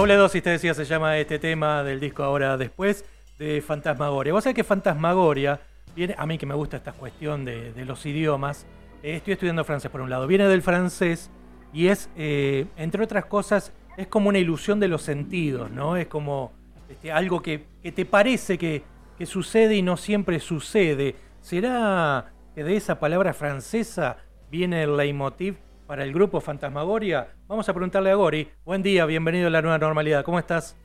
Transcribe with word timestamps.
Doble 0.00 0.16
dosis, 0.16 0.42
te 0.42 0.48
decía, 0.48 0.72
se 0.72 0.86
llama 0.86 1.18
este 1.18 1.38
tema 1.38 1.84
del 1.84 2.00
disco 2.00 2.22
ahora 2.22 2.56
después 2.56 3.04
de 3.38 3.60
Fantasmagoria. 3.60 4.32
Vos 4.32 4.44
sabés 4.44 4.56
que 4.56 4.64
Fantasmagoria 4.64 5.60
viene, 5.94 6.14
a 6.16 6.24
mí 6.24 6.38
que 6.38 6.46
me 6.46 6.54
gusta 6.54 6.78
esta 6.78 6.92
cuestión 6.92 7.44
de, 7.44 7.74
los 7.84 8.06
idiomas, 8.06 8.64
eh, 9.02 9.16
estoy 9.16 9.34
estudiando 9.34 9.62
francés 9.62 9.90
por 9.90 10.00
un 10.00 10.08
lado, 10.08 10.26
viene 10.26 10.48
del 10.48 10.62
francés 10.62 11.30
y 11.74 11.88
es, 11.88 12.08
eh, 12.16 12.64
entre 12.78 13.04
otras 13.04 13.26
cosas, 13.26 13.74
es 13.98 14.06
como 14.06 14.30
una 14.30 14.38
ilusión 14.38 14.80
de 14.80 14.88
los 14.88 15.02
sentidos, 15.02 15.70
¿no? 15.70 15.98
Es 15.98 16.06
como 16.06 16.52
este, 16.88 17.12
algo 17.12 17.42
que, 17.42 17.66
te 17.94 18.06
parece 18.06 18.56
que, 18.56 18.82
que 19.18 19.26
sucede 19.26 19.76
y 19.76 19.82
no 19.82 19.98
siempre 19.98 20.40
sucede. 20.40 21.14
¿Será 21.42 22.32
que 22.54 22.64
de 22.64 22.74
esa 22.74 22.98
palabra 22.98 23.34
francesa 23.34 24.16
viene 24.50 24.82
el 24.82 24.96
leitmotiv 24.96 25.58
para 25.90 26.04
el 26.04 26.12
grupo 26.12 26.40
Fantasmagoria? 26.40 27.34
Vamos 27.48 27.68
a 27.68 27.74
preguntarle 27.74 28.12
a 28.12 28.14
Gori. 28.14 28.48
Buen 28.64 28.80
día, 28.80 29.06
bienvenido 29.06 29.48
a 29.48 29.50
la 29.50 29.60
nueva 29.60 29.76
normalidad. 29.76 30.24
¿Cómo 30.24 30.38
estás? 30.38 30.76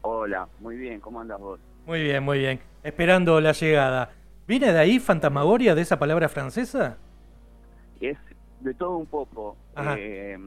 Hola, 0.00 0.48
muy 0.60 0.78
bien, 0.78 1.00
¿cómo 1.00 1.20
andas 1.20 1.38
vos? 1.38 1.60
Muy 1.84 2.02
bien, 2.02 2.22
muy 2.22 2.38
bien. 2.38 2.58
Esperando 2.82 3.38
la 3.42 3.52
llegada. 3.52 4.08
¿Viene 4.48 4.72
de 4.72 4.78
ahí 4.78 5.00
Fantasmagoria, 5.00 5.74
de 5.74 5.82
esa 5.82 5.98
palabra 5.98 6.30
francesa? 6.30 6.96
Es 8.00 8.16
de 8.60 8.72
todo 8.72 8.96
un 8.96 9.04
poco. 9.04 9.54
Eh, 9.98 10.38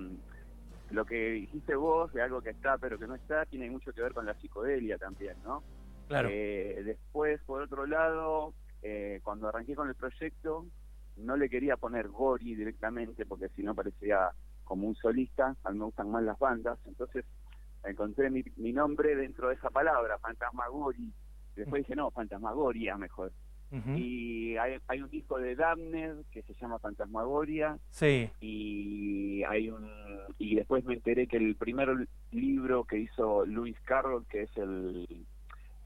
lo 0.90 1.06
que 1.06 1.30
dijiste 1.30 1.76
vos, 1.76 2.12
de 2.12 2.24
algo 2.24 2.42
que 2.42 2.50
está 2.50 2.76
pero 2.80 2.98
que 2.98 3.06
no 3.06 3.14
está, 3.14 3.46
tiene 3.46 3.70
mucho 3.70 3.94
que 3.94 4.02
ver 4.02 4.14
con 4.14 4.26
la 4.26 4.34
psicodelia 4.34 4.98
también, 4.98 5.36
¿no? 5.44 5.62
Claro. 6.08 6.30
Eh, 6.32 6.82
después, 6.84 7.40
por 7.46 7.62
otro 7.62 7.86
lado, 7.86 8.52
eh, 8.82 9.20
cuando 9.24 9.48
arranqué 9.48 9.76
con 9.76 9.90
el 9.90 9.94
proyecto, 9.94 10.66
no 11.20 11.38
le 11.38 11.50
quería 11.50 11.78
poner 11.78 12.08
Gori 12.08 12.56
directamente 12.56 13.26
porque 13.26 13.50
si 13.50 13.64
no 13.64 13.76
parecía 13.76 14.32
como 14.64 14.88
un 14.88 14.96
solista, 14.96 15.56
a 15.64 15.72
mí 15.72 15.80
me 15.80 15.86
gustan 15.86 16.12
más 16.12 16.24
las 16.24 16.38
bandas, 16.38 16.78
entonces 16.86 17.26
encontré 17.84 18.30
mi, 18.30 18.74
nombre 18.74 19.16
dentro 19.16 19.50
de 19.50 19.56
esa 19.56 19.70
palabra, 19.70 20.18
Fantasmagori. 20.20 21.12
Después 21.56 21.84
dije, 21.84 21.96
no, 21.96 22.12
Fantasmagoria 22.12 22.98
mejor. 22.98 23.32
Y 23.72 24.58
hay, 24.58 24.80
hay, 24.88 25.02
un 25.02 25.10
disco 25.12 25.38
de 25.38 25.56
Damner 25.56 26.16
que 26.32 26.42
se 26.42 26.56
llama 26.56 26.80
Fantasmagoria. 26.80 27.78
Sí. 27.92 28.28
Y 28.40 29.44
hay 29.44 29.70
un 29.70 29.88
y 30.40 30.56
después 30.56 30.84
me 30.86 30.96
enteré 30.96 31.28
que 31.28 31.38
el 31.38 31.56
primer 31.56 32.08
libro 32.32 32.86
que 32.86 32.98
hizo 32.98 33.46
Lewis 33.46 33.80
Carroll, 33.82 34.26
que 34.28 34.44
es 34.44 34.58
el, 34.58 35.26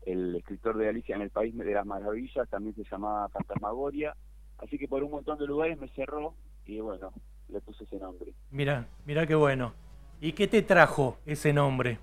el 0.05 0.35
escritor 0.35 0.77
de 0.77 0.89
Alicia 0.89 1.15
en 1.15 1.23
el 1.23 1.29
País 1.29 1.57
de 1.57 1.73
las 1.73 1.85
Maravillas, 1.85 2.47
también 2.49 2.75
se 2.75 2.83
llamaba 2.89 3.27
Fantasmagoria. 3.29 4.15
Así 4.59 4.77
que 4.77 4.87
por 4.87 5.03
un 5.03 5.11
montón 5.11 5.37
de 5.37 5.47
lugares 5.47 5.79
me 5.79 5.87
cerró 5.89 6.33
y 6.65 6.79
bueno, 6.79 7.11
le 7.49 7.59
puse 7.61 7.83
ese 7.83 7.97
nombre. 7.97 8.33
Mira, 8.51 8.87
mira 9.05 9.27
qué 9.27 9.35
bueno. 9.35 9.73
¿Y 10.21 10.33
qué 10.33 10.47
te 10.47 10.61
trajo 10.61 11.17
ese 11.25 11.51
nombre? 11.51 11.99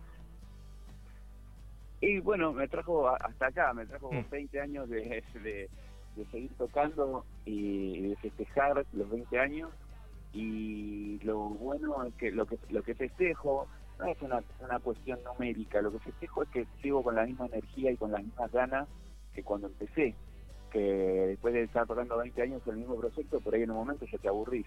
Y 2.01 2.19
bueno, 2.21 2.53
me 2.53 2.67
trajo 2.69 3.09
hasta 3.09 3.47
acá, 3.47 3.73
me 3.75 3.87
trajo 3.87 4.11
20 4.31 4.59
mm. 4.59 4.62
años 4.62 4.89
de, 4.89 5.23
de, 5.34 5.69
seguir 6.31 6.51
tocando 6.56 7.25
y 7.45 8.09
de 8.09 8.17
festejar 8.17 8.84
los 8.93 9.11
20 9.11 9.39
años. 9.39 9.71
Y 10.33 11.19
lo 11.25 11.39
bueno 11.39 12.05
es 12.05 12.15
que 12.15 12.31
lo 12.31 12.47
que, 12.47 12.59
lo 12.71 12.83
que 12.83 12.95
festejo 12.95 13.67
no 13.98 14.06
es 14.06 14.21
una, 14.23 14.43
una 14.61 14.78
cuestión 14.78 15.19
numérica, 15.25 15.83
lo 15.83 15.93
que 15.93 15.98
festejo 15.98 16.43
es 16.43 16.48
que 16.51 16.67
sigo 16.83 17.03
con 17.03 17.17
la 17.17 17.27
misma 17.27 17.47
energía 17.47 17.91
y 17.91 17.97
con 17.97 18.12
las 18.12 18.23
mismas 18.23 18.51
ganas 18.53 18.89
que 19.34 19.43
cuando 19.43 19.67
empecé. 19.67 20.15
Que 20.71 20.81
después 20.81 21.55
de 21.55 21.65
estar 21.65 21.87
tocando 21.87 22.17
20 22.19 22.43
años 22.43 22.63
el 22.67 22.77
mismo 22.77 22.97
proyecto, 22.97 23.41
por 23.41 23.55
ahí 23.55 23.63
en 23.63 23.71
un 23.71 23.77
momento 23.77 24.07
ya 24.07 24.19
te 24.19 24.29
aburrís 24.29 24.67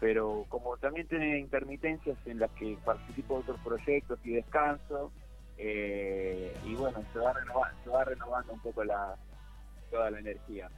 pero 0.00 0.44
como 0.50 0.76
también 0.76 1.06
tiene 1.06 1.38
intermitencias 1.38 2.18
en 2.26 2.38
las 2.38 2.50
que 2.50 2.76
participo 2.84 3.36
de 3.36 3.40
otros 3.40 3.60
proyectos 3.64 4.18
y 4.22 4.32
descanso, 4.32 5.10
eh, 5.56 6.54
y 6.66 6.74
bueno, 6.74 7.02
se 7.12 7.18
va, 7.18 7.32
renovando, 8.04 8.52
un 8.52 8.60
poco 8.60 8.84
la, 8.84 9.14
toda 9.90 10.10
la 10.10 10.18
energía. 10.18 10.68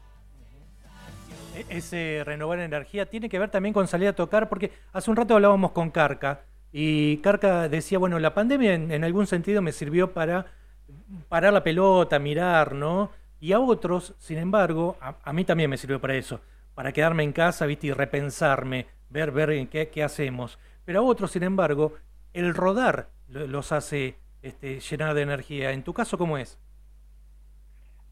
E-, 1.57 1.77
ese 1.77 2.23
renovar 2.25 2.61
energía 2.61 3.07
tiene 3.07 3.29
que 3.29 3.41
ver 3.41 3.51
también 3.51 3.73
con 3.73 3.89
salir 3.89 4.09
a 4.09 4.15
tocar, 4.15 4.49
porque 4.49 4.71
hace 4.93 5.11
un 5.11 5.17
rato 5.17 5.35
hablábamos 5.35 5.73
con 5.73 5.91
Carca 5.91 6.43
y 6.71 7.17
Carca 7.19 7.69
decía, 7.69 7.99
bueno, 7.99 8.19
la 8.19 8.33
pandemia 8.35 8.75
en, 8.75 9.03
algún 9.03 9.27
sentido 9.27 9.63
me 9.63 9.73
sirvió 9.73 10.13
para 10.13 10.47
parar 11.29 11.53
la 11.53 11.65
pelota, 11.65 12.19
mirar, 12.19 12.75
¿no? 12.75 13.11
Y 13.41 13.53
a 13.53 13.61
otros, 13.61 14.15
sin 14.19 14.39
embargo, 14.39 14.97
a, 15.01 15.33
mí 15.33 15.45
también 15.45 15.71
me 15.71 15.77
sirvió 15.77 16.01
para 16.01 16.15
eso, 16.15 16.41
para 16.75 16.93
quedarme 16.93 17.23
en 17.23 17.33
casa, 17.33 17.67
¿viste? 17.67 17.89
Y 17.89 17.93
repensarme, 17.93 18.87
ver, 19.11 19.31
ver 19.31 19.69
qué, 19.69 19.89
qué 19.89 20.03
hacemos. 20.03 20.59
Pero 20.85 21.01
a 21.01 21.03
otros, 21.03 21.33
sin 21.33 21.43
embargo, 21.43 21.95
el 22.33 22.55
rodar 22.55 23.09
los 23.29 23.73
hace 23.73 24.17
este, 24.43 24.79
llenar 24.79 25.15
de 25.15 25.23
energía. 25.23 25.73
¿En 25.73 25.83
tu 25.83 25.93
caso 25.93 26.17
cómo 26.17 26.39
es? 26.39 26.59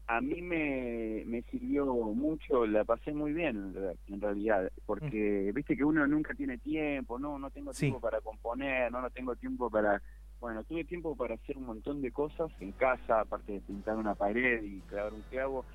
A 0.07 0.21
mí 0.21 0.41
me, 0.41 1.23
me 1.25 1.41
sirvió 1.43 1.85
mucho, 1.85 2.67
la 2.67 2.83
pasé 2.83 3.11
muy 3.13 3.33
bien 3.33 3.73
en 4.07 4.21
realidad, 4.21 4.69
porque 4.85 5.49
mm. 5.49 5.55
viste 5.55 5.75
que 5.75 5.83
uno 5.83 6.05
nunca 6.05 6.35
tiene 6.35 6.59
tiempo, 6.59 7.17
no, 7.17 7.39
no 7.39 7.49
tengo 7.49 7.71
tiempo 7.73 7.99
para 7.99 8.21
componer, 8.21 8.91
no, 8.91 9.01
no 9.01 9.09
tengo 9.09 9.35
tiempo 9.35 9.69
para, 9.69 10.01
bueno, 10.39 10.63
tuve 10.63 10.83
tiempo 10.83 11.15
para 11.15 11.35
hacer 11.35 11.57
un 11.57 11.65
montón 11.65 12.01
de 12.01 12.11
cosas 12.11 12.51
en 12.59 12.71
casa, 12.73 13.21
aparte 13.21 13.53
de 13.53 13.61
pintar 13.61 13.97
una 13.97 14.15
pared 14.15 14.63
y 14.63 14.81
crear 14.83 15.13
un 15.13 15.23
clavo, 15.23 15.65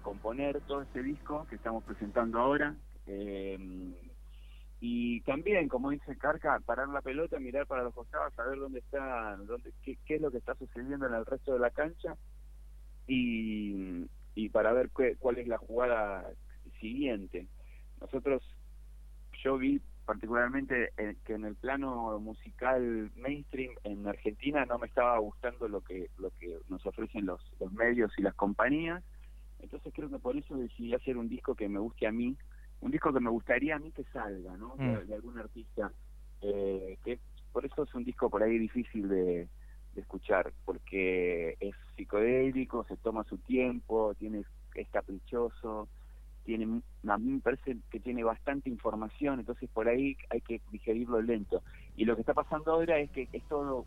componer 0.00 0.60
todo 0.62 0.82
este 0.82 1.02
disco 1.02 1.46
que 1.48 1.56
estamos 1.56 1.84
presentando 1.84 2.38
ahora. 2.38 2.76
Eh, 3.06 3.58
y 4.80 5.20
también, 5.22 5.68
como 5.68 5.90
dice 5.90 6.16
Carca, 6.16 6.60
parar 6.64 6.88
la 6.88 7.00
pelota, 7.00 7.38
mirar 7.38 7.66
para 7.66 7.82
los 7.82 7.94
costados, 7.94 8.34
saber 8.34 8.58
dónde 8.58 8.80
está, 8.80 9.36
dónde, 9.36 9.72
qué, 9.82 9.96
es 10.06 10.20
lo 10.20 10.30
que 10.30 10.38
está 10.38 10.54
sucediendo 10.56 11.06
en 11.06 11.14
el 11.14 11.24
resto 11.24 11.54
de 11.54 11.58
la 11.58 11.70
cancha 11.70 12.16
y, 13.06 14.04
y 14.34 14.48
para 14.50 14.72
ver 14.72 14.90
cuál 15.18 15.38
es 15.38 15.48
la 15.48 15.58
jugada 15.58 16.30
siguiente. 16.80 17.46
Nosotros, 18.00 18.42
yo 19.42 19.56
vi 19.56 19.80
particularmente 20.04 20.92
que 21.24 21.34
en 21.34 21.44
el 21.44 21.54
plano 21.56 22.18
musical 22.20 23.10
mainstream 23.16 23.72
en 23.84 24.06
Argentina 24.06 24.64
no 24.66 24.78
me 24.78 24.86
estaba 24.86 25.18
gustando 25.18 25.68
lo 25.68 25.80
que 25.80 26.10
lo 26.18 26.30
que 26.38 26.58
nos 26.68 26.84
ofrecen 26.86 27.26
los, 27.26 27.40
los 27.58 27.72
medios 27.72 28.12
y 28.18 28.22
las 28.22 28.34
compañías 28.34 29.02
entonces 29.60 29.92
creo 29.94 30.10
que 30.10 30.18
por 30.18 30.36
eso 30.36 30.56
decidí 30.56 30.94
hacer 30.94 31.16
un 31.16 31.28
disco 31.28 31.54
que 31.54 31.68
me 31.68 31.78
guste 31.78 32.06
a 32.06 32.12
mí 32.12 32.36
un 32.84 32.90
disco 32.90 33.12
que 33.12 33.20
me 33.20 33.30
gustaría 33.30 33.76
a 33.76 33.78
mí 33.78 33.90
que 33.92 34.04
salga, 34.12 34.56
¿no? 34.56 34.74
Mm. 34.76 35.06
De, 35.06 35.14
algún 35.14 35.38
artista. 35.38 35.90
Eh, 36.42 36.98
que 37.02 37.18
por 37.52 37.64
eso 37.64 37.84
es 37.84 37.94
un 37.94 38.04
disco 38.04 38.28
por 38.28 38.42
ahí 38.42 38.58
difícil 38.58 39.08
de, 39.08 39.48
escuchar, 39.96 40.52
porque 40.64 41.56
es 41.60 41.74
psicodélico, 41.96 42.84
se 42.88 42.96
toma 42.96 43.22
su 43.24 43.38
tiempo, 43.38 44.12
tiene 44.18 44.42
es 44.74 44.88
caprichoso, 44.88 45.88
tiene 46.44 46.82
a 47.08 47.18
mí 47.18 47.32
me 47.32 47.40
parece 47.40 47.78
que 47.90 48.00
tiene 48.00 48.22
bastante 48.22 48.68
información, 48.68 49.40
entonces 49.40 49.68
por 49.70 49.88
ahí 49.88 50.16
hay 50.30 50.40
que 50.40 50.60
digerirlo 50.70 51.20
lento. 51.20 51.62
Y 51.96 52.04
lo 52.04 52.14
que 52.14 52.22
está 52.22 52.34
pasando 52.34 52.72
ahora 52.72 52.98
es 52.98 53.10
que 53.10 53.28
es 53.32 53.42
todo 53.48 53.86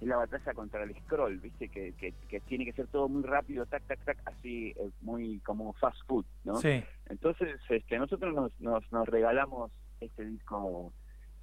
es 0.00 0.08
la 0.08 0.16
batalla 0.16 0.54
contra 0.54 0.82
el 0.82 0.94
scroll, 1.02 1.38
¿viste? 1.38 1.68
Que, 1.68 1.92
que, 1.92 2.40
tiene 2.40 2.64
que 2.64 2.72
ser 2.72 2.88
todo 2.88 3.08
muy 3.08 3.22
rápido, 3.22 3.64
tac, 3.66 3.84
tac, 3.86 4.04
tac, 4.04 4.18
así, 4.26 4.74
eh, 4.76 4.90
muy 5.02 5.38
como 5.40 5.72
fast 5.74 5.98
food, 6.06 6.24
¿no? 6.44 6.56
Sí. 6.56 6.82
Entonces, 7.06 7.60
este, 7.68 7.98
nosotros 7.98 8.34
nos, 8.34 8.60
nos, 8.60 8.90
nos 8.92 9.08
regalamos 9.08 9.70
este 10.00 10.24
disco 10.24 10.92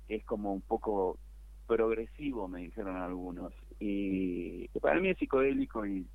que 0.08 0.16
es 0.16 0.26
como 0.26 0.54
un 0.54 0.62
poco 0.62 1.18
progresivo, 1.66 2.50
me 2.50 2.62
dijeron 2.62 2.98
algunos, 2.98 3.54
y 3.80 4.68
para 4.80 5.00
mí 5.00 5.10
es 5.10 5.18
psicodélico 5.18 5.86
y, 5.86 6.06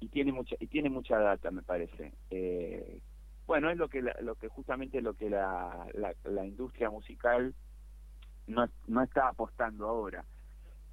y 0.00 0.08
tiene 0.08 0.32
mucha 0.32 0.56
y 0.60 0.68
tiene 0.68 0.88
mucha 0.88 1.18
data, 1.18 1.50
me 1.50 1.62
parece. 1.62 2.12
Eh, 2.30 3.00
bueno, 3.48 3.68
es 3.70 3.76
lo 3.76 3.88
que 3.88 4.00
lo 4.02 4.36
que 4.36 4.46
justamente 4.46 5.02
lo 5.02 5.14
que 5.14 5.28
la, 5.28 5.88
la, 5.94 6.14
la 6.24 6.46
industria 6.46 6.90
musical 6.90 7.52
no, 8.46 8.68
no 8.86 9.02
está 9.02 9.28
apostando 9.28 9.88
ahora 9.88 10.24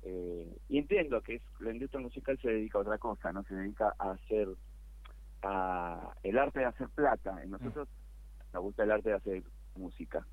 eh, 0.06 0.58
y 0.70 0.78
entiendo 0.78 1.22
que 1.22 1.36
es, 1.36 1.42
la 1.60 1.72
industria 1.72 2.00
musical 2.00 2.38
se 2.40 2.50
dedica 2.50 2.78
a 2.78 2.82
otra 2.82 2.98
cosa, 3.00 3.34
no 3.34 3.44
se 3.44 3.56
dedica 3.56 3.96
a 3.98 4.12
hacer 4.12 4.48
a 5.42 6.14
el 6.22 6.38
arte 6.38 6.60
de 6.60 6.66
hacer 6.66 6.90
plata. 6.90 7.44
Y 7.44 7.50
nosotros 7.50 7.90
nos 8.54 8.64
gusta 8.64 8.84
el 8.84 8.92
arte 8.92 9.10
de 9.10 9.16
hacer 9.16 9.44
música. 9.76 10.26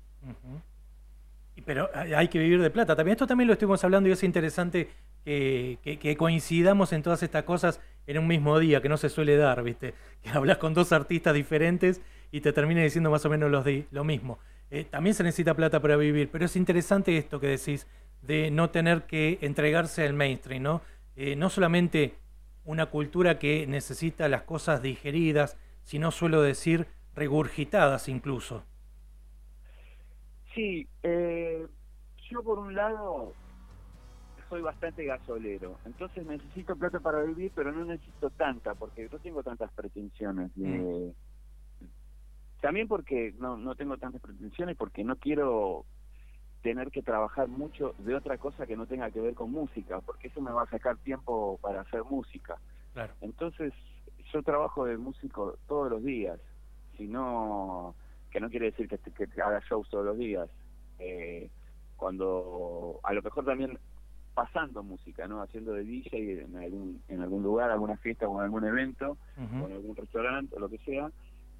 Pero 1.65 1.89
hay 1.93 2.27
que 2.27 2.39
vivir 2.39 2.61
de 2.61 2.69
plata. 2.69 2.95
También 2.95 3.13
esto 3.13 3.27
también 3.27 3.47
lo 3.47 3.53
estuvimos 3.53 3.83
hablando 3.83 4.09
y 4.09 4.11
es 4.11 4.23
interesante 4.23 4.89
que, 5.23 5.79
que, 6.01 6.17
coincidamos 6.17 6.93
en 6.93 7.03
todas 7.03 7.23
estas 7.23 7.43
cosas 7.43 7.79
en 8.07 8.17
un 8.17 8.27
mismo 8.27 8.59
día, 8.59 8.81
que 8.81 8.89
no 8.89 8.97
se 8.97 9.09
suele 9.09 9.37
dar, 9.37 9.63
¿viste? 9.63 9.93
Que 10.23 10.29
hablas 10.29 10.57
con 10.57 10.73
dos 10.73 10.91
artistas 10.91 11.33
diferentes 11.33 12.01
y 12.31 12.41
te 12.41 12.53
termina 12.53 12.81
diciendo 12.81 13.11
más 13.11 13.25
o 13.25 13.29
menos 13.29 13.51
los 13.51 13.63
de, 13.63 13.87
lo 13.91 14.03
mismo. 14.03 14.39
Eh, 14.71 14.85
también 14.85 15.13
se 15.13 15.23
necesita 15.23 15.53
plata 15.53 15.79
para 15.79 15.95
vivir, 15.97 16.29
pero 16.31 16.45
es 16.45 16.55
interesante 16.55 17.17
esto 17.17 17.39
que 17.39 17.47
decís 17.47 17.87
de 18.23 18.49
no 18.49 18.69
tener 18.71 19.03
que 19.03 19.37
entregarse 19.41 20.05
al 20.05 20.13
mainstream, 20.13 20.63
¿no? 20.63 20.81
Eh, 21.15 21.35
no 21.35 21.49
solamente 21.49 22.15
una 22.65 22.87
cultura 22.87 23.37
que 23.37 23.67
necesita 23.67 24.27
las 24.27 24.43
cosas 24.43 24.81
digeridas, 24.81 25.57
sino 25.83 26.11
suelo 26.11 26.41
decir 26.41 26.87
regurgitadas 27.15 28.07
incluso. 28.07 28.65
Sí, 30.53 30.87
eh, 31.01 31.67
yo 32.29 32.43
por 32.43 32.59
un 32.59 32.75
lado 32.75 33.35
soy 34.49 34.61
bastante 34.61 35.03
gasolero. 35.05 35.79
Entonces 35.85 36.25
necesito 36.25 36.75
plata 36.75 36.99
para 36.99 37.23
vivir, 37.23 37.51
pero 37.55 37.71
no 37.71 37.85
necesito 37.85 38.29
tanta, 38.31 38.75
porque 38.75 39.07
no 39.11 39.19
tengo 39.19 39.43
tantas 39.43 39.71
pretensiones. 39.73 40.51
Mm. 40.55 41.09
También 42.61 42.87
porque 42.87 43.33
no, 43.39 43.57
no 43.57 43.75
tengo 43.75 43.97
tantas 43.97 44.21
pretensiones, 44.21 44.77
porque 44.77 45.03
no 45.03 45.15
quiero 45.17 45.85
tener 46.61 46.91
que 46.91 47.03
trabajar 47.03 47.49
mucho 47.49 47.93
de 47.97 48.15
otra 48.15 48.37
cosa 48.37 48.65
que 48.65 48.77
no 48.77 48.87
tenga 48.87 49.11
que 49.11 49.19
ver 49.19 49.33
con 49.33 49.51
música, 49.51 49.99
porque 50.01 50.29
eso 50.29 50.39
me 50.39 50.51
va 50.51 50.63
a 50.63 50.69
sacar 50.69 50.97
tiempo 50.97 51.57
para 51.61 51.81
hacer 51.81 52.03
música. 52.03 52.59
Entonces, 53.19 53.73
yo 54.31 54.43
trabajo 54.43 54.85
de 54.85 54.97
músico 54.97 55.57
todos 55.67 55.91
los 55.91 56.03
días, 56.03 56.39
si 56.95 57.07
no, 57.07 57.95
que 58.33 58.39
no 58.39 58.49
quiere 58.49 58.71
decir 58.71 58.89
que, 58.89 58.97
que 58.97 59.41
haga 59.41 59.61
shows 59.69 59.87
todos 59.89 60.05
los 60.05 60.17
días. 60.17 60.49
Eh, 60.97 61.49
cuando, 61.95 62.99
a 63.03 63.13
lo 63.13 63.21
mejor 63.21 63.45
también 63.45 63.77
pasando 64.33 64.81
música, 64.81 65.27
¿no? 65.27 65.43
Haciendo 65.43 65.73
de 65.73 65.83
DJ 65.83 66.41
en 66.41 66.57
algún, 66.57 67.01
en 67.07 67.21
algún 67.21 67.43
lugar, 67.43 67.69
alguna 67.69 67.95
fiesta 67.97 68.27
o 68.27 68.39
en 68.39 68.45
algún 68.45 68.65
evento, 68.65 69.17
o 69.37 69.67
en 69.67 69.73
algún 69.73 69.95
restaurante 69.95 70.55
o 70.55 70.59
lo 70.59 70.67
que 70.67 70.79
sea. 70.79 71.11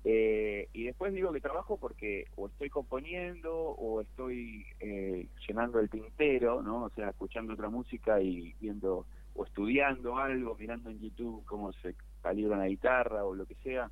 Eh, 0.04 0.68
y 0.74 0.84
después 0.84 1.14
digo 1.14 1.31
que 1.31 1.40
trabajo 1.40 1.78
porque 1.78 2.25
o 2.36 2.48
estoy 2.48 2.70
componiendo 2.70 3.56
o 3.56 4.02
estoy 4.02 4.66
eh, 4.80 5.28
llenando 5.48 5.80
el 5.80 5.90
tintero, 5.90 6.64
¿no? 6.64 6.86
O 6.86 6.90
sea, 6.90 7.10
escuchando 7.10 7.54
otra 7.54 7.69
música 7.69 8.19
y 8.19 8.56
viendo 8.60 9.06
o 9.36 9.46
estudiando 9.46 10.18
algo, 10.18 10.56
mirando 10.60 10.90
en 10.90 11.00
YouTube 11.00 11.46
cómo 11.46 11.72
se 11.74 11.96
calibra 12.22 12.58
una 12.58 12.66
guitarra 12.66 13.24
o 13.24 13.36
lo 13.36 13.46
que 13.46 13.56
sea. 13.64 13.92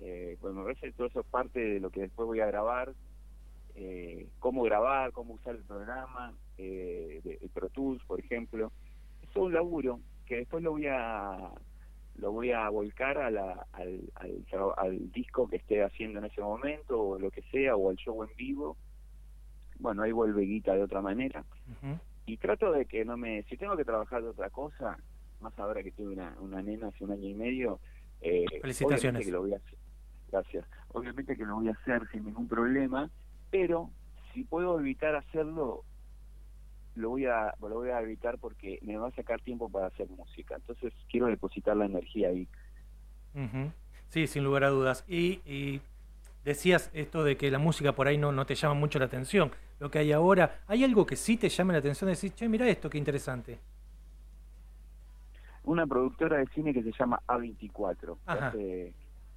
Eh, 0.00 0.36
pues 0.40 0.54
me 0.54 0.62
parece 0.62 0.86
que 0.86 0.92
todo 0.92 1.08
eso 1.08 1.20
es 1.20 1.26
parte 1.26 1.58
de 1.60 1.80
lo 1.80 1.90
que 1.90 2.02
después 2.02 2.26
voy 2.26 2.40
a 2.40 2.46
grabar, 2.46 2.94
eh, 3.74 4.28
cómo 4.38 4.62
grabar, 4.62 5.12
cómo 5.12 5.34
usar 5.34 5.56
el 5.56 5.62
programa, 5.62 6.34
eh, 6.56 7.20
el 7.40 7.48
Pro 7.50 7.68
Tools, 7.68 8.02
por 8.04 8.20
ejemplo. 8.20 8.72
Es 9.22 9.36
un 9.36 9.52
laburo 9.52 10.00
que 10.26 10.36
después 10.36 10.62
lo 10.62 10.72
voy 10.72 10.86
a 10.86 11.50
lo 12.16 12.32
voy 12.32 12.50
a 12.50 12.68
volcar 12.68 13.16
a 13.18 13.30
la, 13.30 13.66
al, 13.72 14.12
al, 14.76 15.12
disco 15.12 15.48
que 15.48 15.56
esté 15.56 15.84
haciendo 15.84 16.18
en 16.18 16.24
ese 16.24 16.40
momento 16.40 17.00
o 17.00 17.18
lo 17.18 17.30
que 17.30 17.42
sea 17.42 17.76
o 17.76 17.90
al 17.90 17.96
show 17.96 18.24
en 18.24 18.30
vivo. 18.36 18.76
Bueno 19.78 20.02
ahí 20.02 20.10
vuelve 20.10 20.42
guita 20.42 20.74
de 20.74 20.82
otra 20.82 21.00
manera. 21.00 21.44
Y 22.26 22.36
trato 22.36 22.72
de 22.72 22.86
que 22.86 23.04
no 23.04 23.16
me 23.16 23.44
si 23.44 23.56
tengo 23.56 23.76
que 23.76 23.84
trabajar 23.84 24.22
de 24.22 24.30
otra 24.30 24.50
cosa 24.50 24.98
más 25.40 25.56
ahora 25.58 25.82
que 25.82 25.92
tuve 25.92 26.14
una, 26.14 26.36
una 26.40 26.60
nena 26.60 26.88
hace 26.88 27.04
un 27.04 27.12
año 27.12 27.28
y 27.28 27.34
medio 27.34 27.78
eh, 28.20 28.44
felicitaciones. 28.60 29.24
que 29.24 29.32
lo 29.32 29.42
voy 29.42 29.54
a 29.54 29.60
gracias. 30.30 30.66
Obviamente 30.92 31.36
que 31.36 31.44
lo 31.44 31.56
voy 31.56 31.68
a 31.68 31.72
hacer 31.72 32.08
sin 32.10 32.24
ningún 32.24 32.48
problema 32.48 33.10
pero 33.50 33.90
si 34.32 34.44
puedo 34.44 34.78
evitar 34.78 35.14
hacerlo 35.14 35.84
lo 36.94 37.10
voy 37.10 37.26
a 37.26 37.54
lo 37.60 37.76
voy 37.76 37.90
a 37.90 38.00
evitar 38.00 38.38
porque 38.38 38.78
me 38.82 38.96
va 38.96 39.08
a 39.08 39.12
sacar 39.12 39.40
tiempo 39.40 39.68
para 39.68 39.86
hacer 39.86 40.08
música. 40.08 40.56
Entonces 40.56 40.92
quiero 41.08 41.26
depositar 41.26 41.76
la 41.76 41.86
energía 41.86 42.28
ahí. 42.28 42.48
Sí 44.08 44.26
sin 44.26 44.42
lugar 44.42 44.64
a 44.64 44.70
dudas. 44.70 45.04
Y, 45.06 45.80
decías 46.44 46.90
esto 46.94 47.24
de 47.24 47.36
que 47.36 47.50
la 47.50 47.58
música 47.58 47.92
por 47.92 48.08
ahí 48.08 48.16
no, 48.16 48.32
no 48.32 48.46
te 48.46 48.54
llama 48.54 48.74
mucho 48.74 48.98
la 48.98 49.04
atención 49.04 49.50
lo 49.78 49.90
que 49.90 50.00
hay 50.00 50.12
ahora. 50.12 50.60
Hay 50.66 50.82
algo 50.82 51.06
que 51.06 51.14
sí 51.14 51.36
te 51.36 51.48
llame 51.48 51.72
la 51.72 51.78
atención 51.78 52.10
decir 52.10 52.32
che 52.32 52.48
mira 52.48 52.66
esto 52.68 52.90
qué 52.90 52.98
interesante 52.98 53.58
una 55.64 55.86
productora 55.86 56.38
de 56.38 56.46
cine 56.46 56.72
que 56.72 56.82
se 56.82 56.92
llama 56.98 57.20
A24 57.26 58.16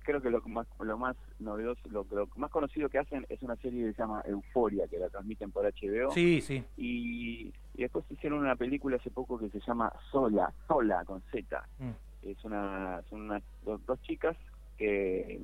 creo 0.04 0.22
que 0.22 0.30
lo 0.30 0.42
más 0.42 0.68
lo 0.80 0.98
más 0.98 1.16
novedoso, 1.40 1.82
lo, 1.90 2.06
más 2.36 2.52
conocido 2.52 2.90
que 2.90 3.00
hacen 3.00 3.26
es 3.30 3.42
una 3.42 3.56
serie 3.58 3.86
que 3.86 3.94
se 3.94 4.02
llama 4.02 4.22
Euforia, 4.26 4.88
que 4.88 5.00
la 5.00 5.10
transmiten 5.10 5.52
por 5.52 5.66
HBO. 5.66 6.12
Sí, 6.12 6.42
sí. 6.42 6.64
Y, 6.78 7.54
después 7.74 8.06
hicieron 8.10 8.40
una 8.40 8.56
película 8.56 8.98
hace 8.98 9.10
poco 9.10 9.40
que 9.40 9.50
se 9.50 9.60
llama 9.60 9.92
Sola, 10.12 10.54
Sola 10.68 11.04
con 11.06 11.22
Z. 11.32 11.68
Mm. 11.80 11.92
Es 12.24 12.44
una, 12.44 13.02
son 13.10 13.22
unas 13.22 13.44
dos, 13.64 14.02
chicas 14.04 14.38
que 14.78 15.42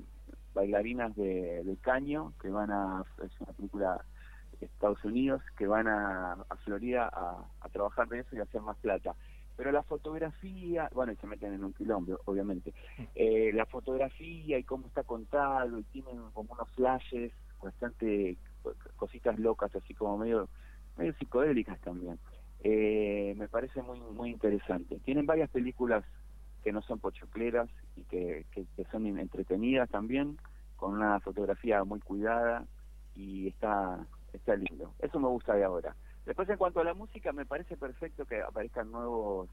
bailarinas 0.53 1.15
de, 1.15 1.63
de, 1.63 1.77
caño 1.77 2.33
que 2.41 2.49
van 2.49 2.71
a 2.71 3.03
es 3.23 3.41
una 3.41 3.53
película 3.53 4.05
de 4.59 4.65
Estados 4.65 5.03
Unidos 5.03 5.41
que 5.57 5.67
van 5.67 5.87
a, 5.87 6.33
a 6.33 6.55
Florida 6.57 7.09
a, 7.11 7.45
a 7.61 7.69
trabajar 7.69 8.07
de 8.07 8.19
eso 8.19 8.35
y 8.35 8.39
a 8.39 8.43
hacer 8.43 8.61
más 8.61 8.77
plata 8.77 9.15
pero 9.57 9.71
la 9.71 9.81
fotografía, 9.81 10.89
bueno, 10.93 11.11
y 11.11 11.15
se 11.15 11.25
meten 11.25 11.51
en 11.53 11.63
un 11.63 11.73
quilombo, 11.73 12.19
obviamente, 12.25 12.73
eh, 13.15 13.51
la 13.53 13.65
fotografía 13.65 14.59
y 14.59 14.63
cómo 14.63 14.85
está 14.87 15.03
contado, 15.03 15.79
y 15.79 15.83
tienen 15.83 16.21
como 16.33 16.53
unos 16.53 16.69
flashes, 16.71 17.33
bastante 17.61 18.37
cositas 18.95 19.39
locas, 19.39 19.75
así 19.75 19.95
como 19.95 20.19
medio, 20.19 20.47
medio 20.95 21.13
psicodélicas 21.15 21.79
también. 21.81 22.19
Eh, 22.59 23.33
me 23.37 23.47
parece 23.47 23.81
muy 23.81 23.99
muy 23.99 24.29
interesante. 24.29 24.99
Tienen 24.99 25.25
varias 25.25 25.49
películas 25.49 26.05
que 26.63 26.71
no 26.71 26.81
son 26.83 26.99
pochocleras 26.99 27.69
y 27.95 28.03
que, 28.03 28.45
que, 28.51 28.65
que 28.75 28.83
son 28.91 29.05
entretenidas 29.17 29.89
también, 29.89 30.37
con 30.75 30.93
una 30.93 31.19
fotografía 31.19 31.83
muy 31.83 31.99
cuidada 31.99 32.65
y 33.15 33.47
está, 33.47 34.05
está 34.33 34.55
lindo. 34.55 34.93
Eso 34.99 35.19
me 35.19 35.27
gusta 35.27 35.55
de 35.55 35.63
ahora. 35.63 35.95
Después, 36.27 36.49
en 36.49 36.57
cuanto 36.57 36.81
a 36.81 36.83
la 36.83 36.93
música, 36.93 37.31
me 37.31 37.45
parece 37.45 37.77
perfecto 37.77 38.25
que 38.25 38.41
aparezcan 38.41 38.91
nuevos 38.91 39.49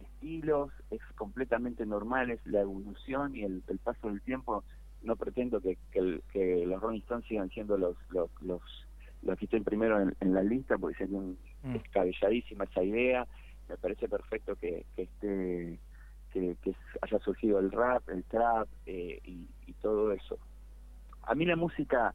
estilos, 0.00 0.70
es 0.92 1.00
completamente 1.16 1.84
normal, 1.84 2.30
es 2.30 2.46
la 2.46 2.60
evolución 2.60 3.34
y 3.34 3.42
el, 3.42 3.62
paso 3.82 4.06
del 4.06 4.22
tiempo. 4.22 4.62
No 5.02 5.16
pretendo 5.16 5.60
que, 5.60 5.76
que, 5.90 6.64
los 6.64 6.80
Rolling 6.80 7.00
Stones 7.00 7.26
sigan 7.26 7.50
siendo 7.50 7.76
los, 7.76 7.96
los, 8.10 8.30
los, 8.40 8.62
los 9.22 9.36
que 9.36 9.46
estén 9.46 9.64
primero 9.64 10.00
en, 10.00 10.32
la 10.32 10.44
lista, 10.44 10.78
porque 10.78 10.96
sería 10.96 11.18
un, 11.18 11.36
mm. 11.64 11.72
descabelladísima 11.72 12.64
esa 12.64 12.84
idea. 12.84 13.26
Me 13.68 13.76
parece 13.76 14.08
perfecto 14.08 14.54
que, 14.54 14.86
que 14.94 15.02
esté 15.02 15.80
que, 16.32 16.76
haya 17.02 17.18
surgido 17.18 17.58
el 17.58 17.72
rap, 17.72 18.08
el 18.10 18.22
trap 18.24 18.68
eh, 18.86 19.18
y, 19.24 19.48
y 19.66 19.72
todo 19.82 20.12
eso. 20.12 20.38
A 21.22 21.34
mí 21.34 21.44
la 21.46 21.56
música 21.56 22.14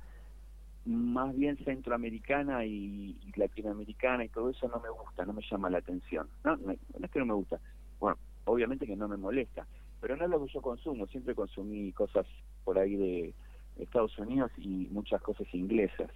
más 0.86 1.36
bien 1.36 1.58
centroamericana 1.64 2.66
y, 2.66 3.18
latinoamericana 3.36 4.26
y 4.26 4.30
todo 4.30 4.50
eso 4.50 4.68
no 4.68 4.80
me 4.80 4.90
gusta, 4.90 5.26
no 5.26 5.34
me 5.34 5.44
llama 5.50 5.70
la 5.70 5.80
atención. 5.80 6.28
No, 6.44 6.58
no, 6.58 6.72
es 6.72 7.12
que 7.12 7.20
no 7.20 7.26
me 7.26 7.34
gusta. 7.34 7.60
Bueno, 8.00 8.18
obviamente 8.46 8.88
que 8.88 8.96
no 8.96 9.08
me 9.08 9.18
molesta, 9.18 9.68
pero 10.00 10.16
no 10.16 10.26
es 10.26 10.30
lo 10.30 10.46
que 10.46 10.54
yo 10.54 10.62
consumo. 10.62 11.08
Siempre 11.08 11.36
consumí 11.36 11.92
cosas 11.92 12.26
por 12.64 12.80
ahí 12.80 12.96
de 12.96 13.34
Estados 13.78 14.18
Unidos 14.18 14.52
y 14.58 14.88
muchas 14.92 15.22
cosas 15.22 15.48
inglesas. 15.54 16.10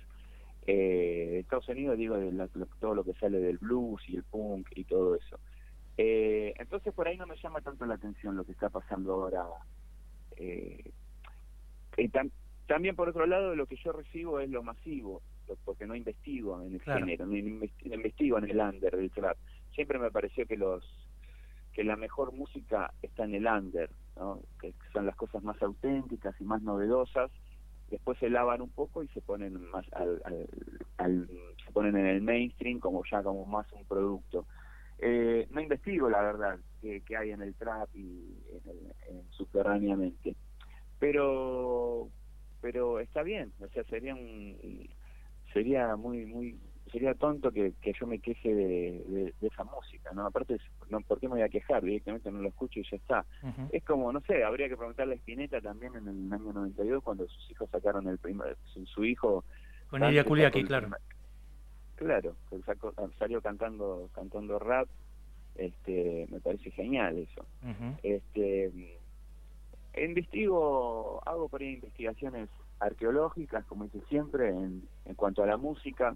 Eh, 0.68 1.38
Estados 1.42 1.70
Unidos 1.70 1.98
digo 1.98 2.18
de 2.18 2.32
todo 2.80 2.96
lo 2.96 3.04
que 3.04 3.14
sale 3.14 3.40
del 3.40 3.60
blues 3.60 4.02
y 4.08 4.16
el 4.18 4.24
punk 4.24 4.68
y 4.76 4.84
todo 4.86 5.16
eso. 5.16 5.40
Eh, 5.98 6.54
entonces 6.58 6.94
por 6.94 7.08
ahí 7.08 7.18
no 7.18 7.28
me 7.28 7.38
llama 7.38 7.62
tanto 7.62 7.86
la 7.86 7.96
atención 7.96 8.36
lo 8.36 8.44
que 8.44 8.52
está 8.52 8.70
pasando 8.70 9.14
ahora. 9.14 9.46
Eh, 10.38 10.92
también, 12.68 12.96
por 12.96 13.10
otro 13.10 13.26
lado, 13.26 13.56
lo 13.56 13.68
que 13.68 13.76
yo 13.78 13.92
recibo 13.92 14.40
es 14.40 14.50
lo 14.50 14.64
masivo, 14.64 15.22
porque 15.64 15.86
no 15.86 15.96
investigo 15.96 16.62
en 16.62 16.74
el 16.74 16.82
género, 16.82 17.26
no 17.26 17.36
investigo 17.38 18.38
en 18.38 18.50
el 18.50 18.60
under 18.60 18.96
del 18.96 19.12
trap. 19.12 19.38
Siempre 19.74 20.00
me 20.00 20.12
pareció 20.12 20.46
que 20.48 20.58
los 20.58 20.84
que 21.74 21.84
la 21.84 21.98
mejor 21.98 22.32
música 22.32 22.94
está 23.02 23.26
en 23.26 23.36
el 23.36 23.46
under, 23.46 23.90
que 24.62 24.74
son 24.94 25.06
las 25.06 25.16
cosas 25.16 25.44
más 25.44 25.62
auténticas 25.62 26.34
y 26.40 26.46
más 26.46 26.62
novedosas. 26.62 27.30
Después 27.90 28.18
se 28.18 28.30
lavan 28.30 28.62
un 28.62 28.70
poco 28.70 29.04
y 29.04 29.10
se 29.10 29.22
ponen 29.22 29.62
más 29.70 29.86
al, 29.92 30.22
al, 30.98 31.30
se 31.64 31.72
ponen 31.74 31.98
en 31.98 32.06
el 32.08 32.22
mainstream 32.22 32.80
como 32.80 33.04
ya 33.12 33.22
como 33.22 33.46
más 33.46 33.70
un 33.74 33.86
producto. 33.86 34.48
Eh, 35.00 35.48
no 35.52 35.60
investigo 35.60 36.10
la 36.10 36.22
verdad 36.22 36.58
que, 36.82 37.04
hay 37.18 37.32
en 37.32 37.42
el 37.42 37.54
trap 37.56 37.90
y 37.94 38.24
en 39.10 39.30
subterráneamente, 39.32 40.36
pero 40.98 42.10
pero 42.66 43.00
está 43.00 43.22
bien, 43.22 43.54
o 43.62 43.68
sea, 43.68 43.84
sería 43.84 44.16
un 44.16 44.90
sería 45.54 45.96
muy 45.96 46.26
muy 46.26 46.58
sería 46.92 47.14
tonto 47.14 47.52
que, 47.52 47.74
que 47.80 47.94
yo 47.94 48.08
me 48.08 48.18
queje 48.18 48.56
de, 48.56 49.34
de, 49.40 49.48
esa 49.48 49.64
música, 49.64 50.12
¿no? 50.14 50.26
Aparte, 50.26 50.58
no, 50.90 51.00
¿por 51.02 51.20
qué 51.20 51.28
me 51.28 51.36
voy 51.36 51.44
a 51.44 51.50
quejar? 51.50 51.84
Directamente 51.84 52.32
no 52.32 52.40
lo 52.40 52.50
escucho 52.50 52.80
y 52.80 52.88
ya 52.90 52.98
está. 52.98 53.26
Es 53.72 53.84
como, 53.84 54.12
no 54.12 54.20
sé, 54.22 54.44
habría 54.44 54.68
que 54.68 54.78
preguntarle 54.78 55.14
a 55.14 55.18
Spinetta 55.18 55.62
también 55.62 55.94
en 55.96 56.08
el 56.08 56.34
año 56.34 56.54
92 56.54 57.04
cuando 57.04 57.28
sus 57.28 57.52
hijos 57.52 57.70
sacaron 57.70 58.08
el 58.08 58.18
primer, 58.18 58.58
su, 58.86 59.06
hijo... 59.06 59.44
Con 59.92 60.04
Ilia 60.04 60.24
Kuliaki, 60.24 60.64
claro. 60.64 60.90
Claro, 61.98 62.36
salió 63.20 63.42
cantando 63.42 64.10
cantando 64.16 64.58
rap, 64.58 64.88
este 65.54 66.26
me 66.32 66.40
parece 66.40 66.72
genial 66.72 67.20
eso. 67.20 67.46
Este 68.02 69.00
Investigo, 69.98 71.22
hago 71.26 71.48
por 71.50 71.62
ahí 71.62 71.74
investigaciones 71.74 72.50
arqueológicas, 72.80 73.66
como 73.66 73.86
hice 73.86 74.02
siempre, 74.10 74.50
en, 74.50 74.88
en 75.06 75.16
cuanto 75.16 75.44
a 75.44 75.46
la 75.46 75.58
música, 75.58 76.16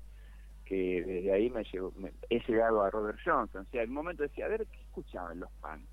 que 0.69 1.03
desde 1.03 1.33
ahí 1.33 1.49
me, 1.49 1.63
llevo, 1.63 1.91
he 2.29 2.39
llegado 2.47 2.83
a 2.83 2.91
Robert 2.91 3.17
Johnson. 3.25 3.65
O 3.67 3.71
sea, 3.71 3.81
el 3.81 3.89
momento 3.89 4.21
decía, 4.23 4.45
a 4.45 4.49
ver, 4.49 4.67
¿qué 4.67 4.79
escuchaban 4.81 5.39
los 5.39 5.51
fans? 5.61 5.83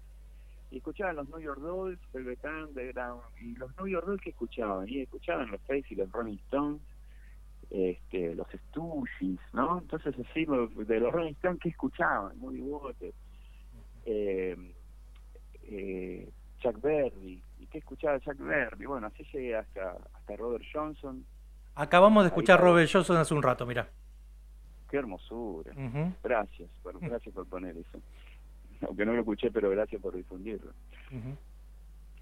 Y 0.70 0.78
escuchaban 0.78 1.16
los 1.16 1.28
New 1.30 1.40
York 1.40 1.60
Dolls, 1.60 1.98
Velvet 2.12 2.44
Underground, 2.44 3.22
y 3.40 3.54
los 3.54 3.74
New 3.78 3.86
York 3.86 4.06
Dolls 4.06 4.20
que 4.20 4.30
escuchaban, 4.30 4.86
y 4.88 5.00
escuchaban 5.00 5.50
los 5.50 5.60
Face 5.62 5.86
y 5.90 5.94
los 5.94 6.12
Rolling 6.12 6.36
Stones, 6.46 6.82
este, 7.70 8.34
los 8.34 8.46
Stooges, 8.48 9.40
¿no? 9.54 9.78
Entonces 9.78 10.14
así, 10.28 10.44
de 10.44 11.00
los 11.00 11.12
Rolling 11.12 11.32
Stones, 11.32 11.60
¿qué 11.62 11.70
escuchaban? 11.70 12.38
Muy 12.38 12.60
Waters, 12.60 13.14
eh, 14.04 14.74
eh, 15.62 16.28
Chuck 16.58 16.80
Berry, 16.82 17.42
¿y 17.58 17.66
qué 17.66 17.78
escuchaba 17.78 18.20
Chuck 18.20 18.38
Berry? 18.38 18.86
Bueno, 18.86 19.06
así 19.06 19.24
llegué 19.32 19.56
hasta, 19.56 19.96
hasta 20.14 20.36
Robert 20.36 20.64
Johnson. 20.72 21.24
Acabamos 21.74 22.24
de 22.24 22.28
escuchar 22.28 22.60
Robert 22.60 22.88
Johnson 22.90 23.16
hace 23.16 23.34
un 23.34 23.42
rato, 23.42 23.66
mira. 23.66 23.88
Qué 24.90 24.96
hermosura. 24.98 25.72
Gracias, 26.22 26.70
por, 26.82 26.98
gracias 27.00 27.34
por 27.34 27.46
poner 27.46 27.76
eso. 27.76 28.00
Aunque 28.86 29.04
no 29.04 29.12
lo 29.12 29.20
escuché, 29.20 29.50
pero 29.50 29.70
gracias 29.70 30.00
por 30.00 30.14
difundirlo. 30.14 30.72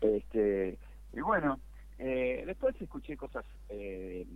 Este 0.00 0.78
Y 1.12 1.20
bueno, 1.20 1.60
eh, 1.98 2.42
después 2.46 2.80
escuché 2.80 3.16
cosas, 3.16 3.44
eh, 3.68 4.26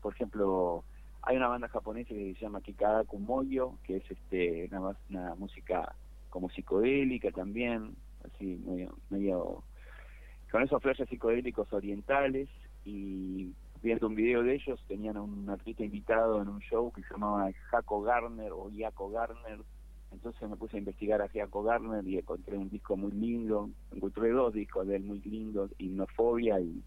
por 0.00 0.14
ejemplo, 0.14 0.84
hay 1.22 1.36
una 1.36 1.48
banda 1.48 1.68
japonesa 1.68 2.08
que 2.10 2.34
se 2.34 2.40
llama 2.40 2.60
Kikada 2.60 3.04
Kumoyo, 3.04 3.74
que 3.84 3.96
es 3.96 4.10
este 4.10 4.68
una, 4.70 4.96
una 5.08 5.34
música 5.36 5.94
como 6.28 6.50
psicodélica 6.50 7.30
también, 7.30 7.94
así 8.24 8.60
medio, 8.66 8.96
medio 9.10 9.64
con 10.50 10.62
esos 10.62 10.82
flashes 10.82 11.08
psicodélicos 11.08 11.72
orientales 11.72 12.48
y 12.84 13.52
viendo 13.82 14.08
un 14.08 14.14
video 14.14 14.42
de 14.42 14.54
ellos 14.54 14.82
tenían 14.88 15.16
a 15.16 15.22
un 15.22 15.48
artista 15.48 15.84
invitado 15.84 16.42
en 16.42 16.48
un 16.48 16.60
show 16.60 16.92
que 16.92 17.02
se 17.02 17.14
llamaba 17.14 17.50
Jaco 17.70 18.02
Garner 18.02 18.52
o 18.52 18.70
Jaco 18.76 19.10
Garner. 19.10 19.60
Entonces 20.12 20.48
me 20.48 20.56
puse 20.56 20.76
a 20.76 20.80
investigar 20.80 21.22
a 21.22 21.28
Jaco 21.28 21.62
Garner 21.62 22.06
y 22.06 22.18
encontré 22.18 22.58
un 22.58 22.68
disco 22.68 22.96
muy 22.96 23.12
lindo 23.12 23.70
encontré 23.92 24.30
dos 24.30 24.52
discos 24.52 24.86
de 24.86 24.96
él 24.96 25.04
muy 25.04 25.20
lindos 25.20 25.70
Hipnofobia 25.78 26.60
y, 26.60 26.82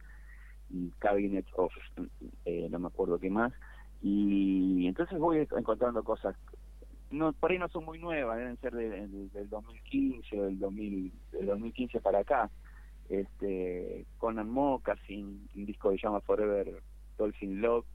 y 0.69 0.89
Cabinet 0.99 1.45
of 1.55 1.73
eh, 2.45 2.67
no 2.69 2.79
me 2.79 2.87
acuerdo 2.87 3.17
qué 3.17 3.29
más. 3.29 3.53
Y 4.01 4.85
entonces 4.87 5.17
voy 5.17 5.47
encontrando 5.55 6.03
cosas. 6.03 6.35
No 7.11 7.31
por 7.31 7.51
ahí 7.51 7.59
no 7.59 7.69
son 7.69 7.85
muy 7.85 7.99
nuevas 7.99 8.37
deben 8.37 8.57
ser 8.57 8.73
del 8.73 9.49
2015 9.49 10.39
o 10.39 10.43
del 10.45 10.59
2000 10.59 11.13
del 11.31 11.45
2015 11.45 12.01
para 12.01 12.19
acá 12.19 12.49
este 13.09 14.05
Conan 14.17 14.49
Moccasin 14.49 15.47
un 15.55 15.65
disco 15.65 15.89
que 15.89 15.97
se 15.97 16.03
llama 16.03 16.21
Forever 16.21 16.81
Dolphin 17.17 17.61
Love. 17.61 17.85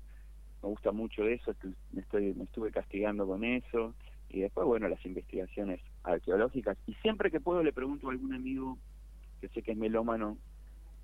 Me 0.62 0.68
gusta 0.68 0.90
mucho 0.92 1.24
eso 1.24 1.54
me 1.92 2.00
estoy 2.00 2.34
me 2.34 2.44
estuve 2.44 2.70
castigando 2.70 3.26
con 3.26 3.44
eso. 3.44 3.94
Y 4.28 4.40
después 4.40 4.66
bueno 4.66 4.88
las 4.88 5.04
investigaciones 5.06 5.80
arqueológicas. 6.02 6.76
Y 6.86 6.94
siempre 6.94 7.30
que 7.30 7.40
puedo 7.40 7.62
le 7.62 7.72
pregunto 7.72 8.08
a 8.08 8.12
algún 8.12 8.34
amigo 8.34 8.78
que 9.40 9.48
sé 9.48 9.62
que 9.62 9.72
es 9.72 9.78
melómano 9.78 10.36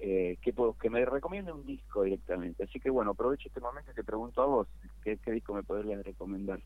eh, 0.00 0.38
que 0.42 0.52
puedo 0.52 0.76
que 0.76 0.90
me 0.90 1.04
recomiende 1.04 1.52
un 1.52 1.64
disco 1.64 2.02
directamente. 2.02 2.64
Así 2.64 2.80
que 2.80 2.90
bueno 2.90 3.12
aprovecho 3.12 3.48
este 3.48 3.60
momento 3.60 3.90
y 3.90 3.94
te 3.94 4.04
pregunto 4.04 4.42
a 4.42 4.46
vos 4.46 4.68
qué, 5.02 5.18
disco 5.26 5.54
me 5.54 5.62
podrías 5.62 6.04
recomendar 6.04 6.60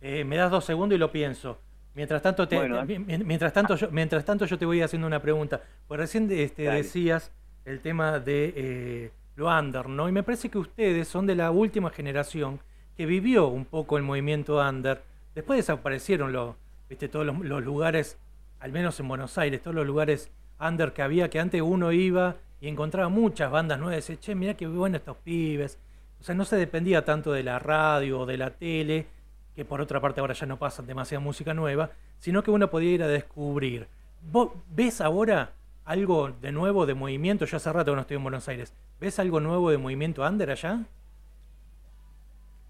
eh, 0.00 0.24
me 0.24 0.36
das 0.36 0.50
dos 0.50 0.64
segundos 0.64 0.96
y 0.96 0.98
lo 0.98 1.12
pienso 1.12 1.58
Mientras 1.94 2.22
tanto, 2.22 2.46
mientras, 2.46 3.52
tanto 3.52 3.76
yo, 3.76 3.90
mientras 3.90 4.24
tanto 4.24 4.46
yo 4.46 4.58
te 4.58 4.64
voy 4.64 4.80
haciendo 4.80 5.06
una 5.06 5.20
pregunta. 5.20 5.60
Pues 5.88 5.98
recién 5.98 6.30
este, 6.30 6.62
decías 6.70 7.32
el 7.64 7.80
tema 7.80 8.20
de 8.20 8.52
eh, 8.56 9.10
lo 9.36 9.48
under, 9.48 9.88
¿no? 9.88 10.08
Y 10.08 10.12
me 10.12 10.22
parece 10.22 10.48
que 10.48 10.58
ustedes 10.58 11.08
son 11.08 11.26
de 11.26 11.34
la 11.34 11.50
última 11.50 11.90
generación 11.90 12.60
que 12.96 13.06
vivió 13.06 13.48
un 13.48 13.64
poco 13.64 13.96
el 13.96 14.02
movimiento 14.02 14.58
under. 14.58 15.02
Después 15.34 15.56
desaparecieron 15.56 16.32
los, 16.32 16.54
¿viste? 16.88 17.08
todos 17.08 17.26
los, 17.26 17.64
lugares, 17.64 18.18
al 18.60 18.72
menos 18.72 19.00
en 19.00 19.08
Buenos 19.08 19.36
Aires, 19.38 19.62
todos 19.62 19.74
los 19.74 19.86
lugares 19.86 20.30
under 20.60 20.92
que 20.92 21.02
había, 21.02 21.30
que 21.30 21.40
antes 21.40 21.60
uno 21.62 21.92
iba 21.92 22.36
y 22.60 22.68
encontraba 22.68 23.08
muchas 23.08 23.50
bandas 23.50 23.78
nuevas 23.78 23.96
y 23.96 24.12
decía, 24.12 24.20
che, 24.20 24.34
mira 24.34 24.54
qué 24.54 24.66
bueno 24.66 24.96
estos 24.96 25.16
pibes. 25.16 25.78
O 26.20 26.22
sea, 26.22 26.34
no 26.34 26.44
se 26.44 26.56
dependía 26.56 27.04
tanto 27.04 27.32
de 27.32 27.42
la 27.42 27.58
radio 27.58 28.20
o 28.20 28.26
de 28.26 28.36
la 28.36 28.50
tele, 28.50 29.06
que 29.54 29.64
por 29.64 29.80
otra 29.80 30.00
parte 30.00 30.20
ahora 30.20 30.34
ya 30.34 30.46
no 30.46 30.58
pasan 30.58 30.86
demasiada 30.86 31.22
música 31.22 31.54
nueva, 31.54 31.90
sino 32.18 32.42
que 32.42 32.50
uno 32.50 32.70
podía 32.70 32.92
ir 32.92 33.02
a 33.02 33.08
descubrir. 33.08 33.88
¿Vos 34.30 34.52
ves 34.70 35.00
ahora 35.00 35.52
algo 35.84 36.30
de 36.30 36.52
nuevo 36.52 36.86
de 36.86 36.94
movimiento? 36.94 37.44
Yo 37.44 37.56
hace 37.56 37.72
rato 37.72 37.92
que 37.92 37.96
no 37.96 38.02
estoy 38.02 38.16
en 38.16 38.22
Buenos 38.22 38.48
Aires. 38.48 38.74
¿Ves 39.00 39.18
algo 39.18 39.40
nuevo 39.40 39.70
de 39.70 39.78
movimiento 39.78 40.22
under 40.26 40.50
allá? 40.50 40.84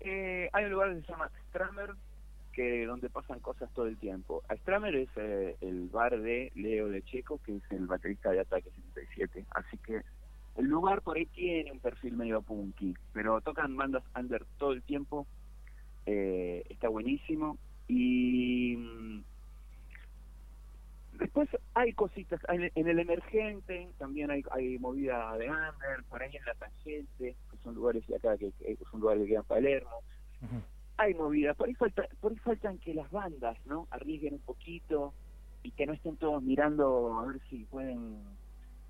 Eh, 0.01 0.49
hay 0.53 0.65
un 0.65 0.71
lugar 0.71 0.95
que 0.95 1.03
se 1.03 1.13
llama 1.13 1.31
Stramer, 1.49 1.91
que 2.53 2.87
donde 2.87 3.11
pasan 3.11 3.41
cosas 3.41 3.69
todo 3.75 3.87
el 3.87 3.97
tiempo. 3.99 4.43
Stramer 4.61 4.95
es 4.95 5.09
eh, 5.17 5.57
el 5.61 5.89
bar 5.89 6.19
de 6.19 6.53
Leo 6.55 6.89
de 6.89 7.03
Checo, 7.03 7.41
que 7.45 7.57
es 7.57 7.63
el 7.71 7.87
baterista 7.87 8.31
de 8.31 8.41
Ataque 8.41 8.71
77. 8.93 9.45
Así 9.51 9.77
que 9.79 10.03
el 10.57 10.67
lugar 10.67 11.03
por 11.03 11.17
ahí 11.17 11.27
tiene 11.27 11.73
un 11.73 11.81
perfil 11.81 12.17
medio 12.17 12.43
punky, 12.43 12.95
pero 13.13 13.41
tocan 13.41 13.77
bandas 13.77 14.03
under 14.17 14.45
todo 14.59 14.73
el 14.73 14.83
tiempo 14.83 15.27
eh, 16.07 16.65
está 16.69 16.89
buenísimo. 16.89 17.59
Y 17.89 18.77
mm, 18.77 19.23
después 21.19 21.49
hay 21.75 21.93
cositas, 21.93 22.41
en 22.49 22.89
el 22.89 22.99
emergente 22.99 23.89
también 23.99 24.31
hay, 24.31 24.43
hay 24.53 24.79
movida 24.79 25.37
de 25.37 25.51
under, 25.51 26.05
por 26.09 26.23
ahí 26.23 26.37
en 26.37 26.45
la 26.45 26.55
tangente, 26.55 27.37
que 27.51 27.57
son 27.63 27.75
lugares 27.75 28.07
de 28.07 28.17
acá, 28.17 28.37
que, 28.37 28.53
que 28.53 28.85
son 28.91 29.01
lugares 29.01 29.25
que 29.25 29.31
quedan 29.31 29.45
Palermo. 29.45 30.03
Hay 30.97 31.15
movidas, 31.15 31.57
por 31.57 31.69
ahí, 31.69 31.75
falta, 31.75 32.07
por 32.21 32.33
ahí 32.33 32.39
faltan 32.39 32.79
que 32.79 32.95
las 32.95 33.11
bandas 33.11 33.57
no 33.67 33.89
arriesguen 33.91 34.35
un 34.35 34.41
poquito 34.41 35.15
y 35.63 35.71
que 35.73 35.87
no 35.87 35.93
estén 35.93 36.17
todos 36.17 36.43
mirando 36.43 37.19
a 37.19 37.27
ver 37.27 37.41
si 37.49 37.65
pueden 37.65 38.23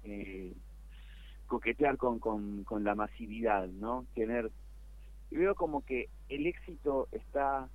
eh, 0.04 0.52
coquetear 1.46 1.96
con, 1.96 2.18
con, 2.18 2.64
con 2.64 2.84
la 2.84 2.94
masividad, 2.94 3.66
¿no? 3.68 4.06
Tener 4.14 4.50
veo 5.30 5.54
como 5.54 5.84
que 5.84 6.08
el 6.30 6.46
éxito 6.46 7.08
está 7.12 7.68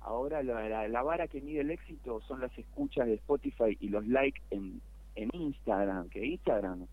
ahora 0.00 0.42
la, 0.42 0.88
la, 0.88 1.02
vara 1.02 1.28
que 1.28 1.40
mide 1.40 1.60
el 1.60 1.70
éxito 1.70 2.20
son 2.22 2.40
las 2.40 2.56
escuchas 2.58 3.06
de 3.06 3.14
Spotify 3.14 3.76
y 3.80 3.88
los 3.88 4.06
likes 4.06 4.40
en, 4.50 4.80
en 5.14 5.30
Instagram, 5.32 6.08
que 6.08 6.24
Instagram 6.24 6.86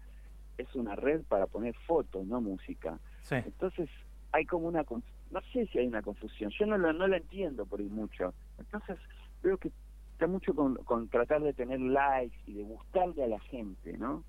es 0.57 0.73
una 0.75 0.95
red 0.95 1.21
para 1.23 1.47
poner 1.47 1.75
fotos, 1.88 2.25
no 2.25 2.41
música. 2.41 2.99
Entonces 3.31 3.89
hay 4.31 4.45
como 4.45 4.67
una, 4.67 4.85
no 5.31 5.41
sé 5.53 5.67
si 5.67 5.79
hay 5.79 5.88
una 5.88 6.01
confusión, 6.01 6.51
yo 6.51 6.65
no 6.65 6.77
lo, 6.77 6.93
no 6.93 7.07
la 7.07 7.17
entiendo 7.17 7.65
por 7.65 7.79
ahí 7.79 7.89
mucho. 7.89 8.33
Entonces 8.57 8.97
veo 9.43 9.57
que 9.57 9.71
está 10.13 10.27
mucho 10.27 10.53
con, 10.53 10.75
con 10.75 11.07
tratar 11.09 11.41
de 11.41 11.53
tener 11.53 11.79
likes 11.79 12.38
y 12.45 12.53
de 12.53 12.63
gustarle 12.63 13.23
a 13.23 13.27
la 13.27 13.39
gente, 13.39 13.97
¿no? 13.97 14.23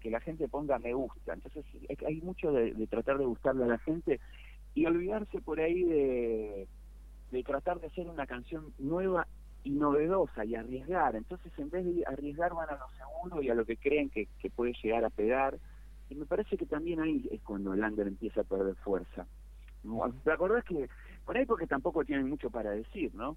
que 0.00 0.10
la 0.10 0.20
gente 0.20 0.48
ponga 0.48 0.78
me 0.78 0.94
gusta. 0.94 1.34
Entonces 1.34 1.64
hay 2.06 2.20
mucho 2.22 2.52
de, 2.52 2.72
de 2.72 2.86
tratar 2.86 3.18
de 3.18 3.26
gustarle 3.26 3.64
a 3.64 3.68
la 3.68 3.78
gente 3.78 4.20
y 4.74 4.86
olvidarse 4.86 5.40
por 5.40 5.60
ahí 5.60 5.82
de, 5.84 6.68
de 7.30 7.42
tratar 7.42 7.80
de 7.80 7.88
hacer 7.88 8.08
una 8.08 8.26
canción 8.26 8.72
nueva 8.78 9.26
y 9.64 9.70
novedosa 9.70 10.44
y 10.44 10.54
arriesgar. 10.54 11.14
Entonces, 11.16 11.52
en 11.58 11.70
vez 11.70 11.84
de 11.84 12.04
arriesgar, 12.06 12.54
van 12.54 12.70
a 12.70 12.76
lo 12.78 12.88
seguro 12.96 13.42
y 13.42 13.50
a 13.50 13.54
lo 13.54 13.64
que 13.64 13.76
creen 13.76 14.10
que, 14.10 14.28
que 14.40 14.50
puede 14.50 14.72
llegar 14.82 15.04
a 15.04 15.10
pegar. 15.10 15.58
Y 16.10 16.14
me 16.14 16.26
parece 16.26 16.56
que 16.56 16.66
también 16.66 17.00
ahí 17.00 17.28
es 17.30 17.40
cuando 17.42 17.72
el 17.72 17.82
under 17.82 18.06
empieza 18.06 18.42
a 18.42 18.44
perder 18.44 18.74
fuerza. 18.76 19.26
¿Te 20.24 20.32
acordás 20.32 20.64
que, 20.64 20.88
por 21.24 21.36
ahí 21.36 21.44
porque 21.44 21.66
tampoco 21.66 22.04
tienen 22.04 22.28
mucho 22.28 22.50
para 22.50 22.70
decir, 22.70 23.14
¿no? 23.14 23.36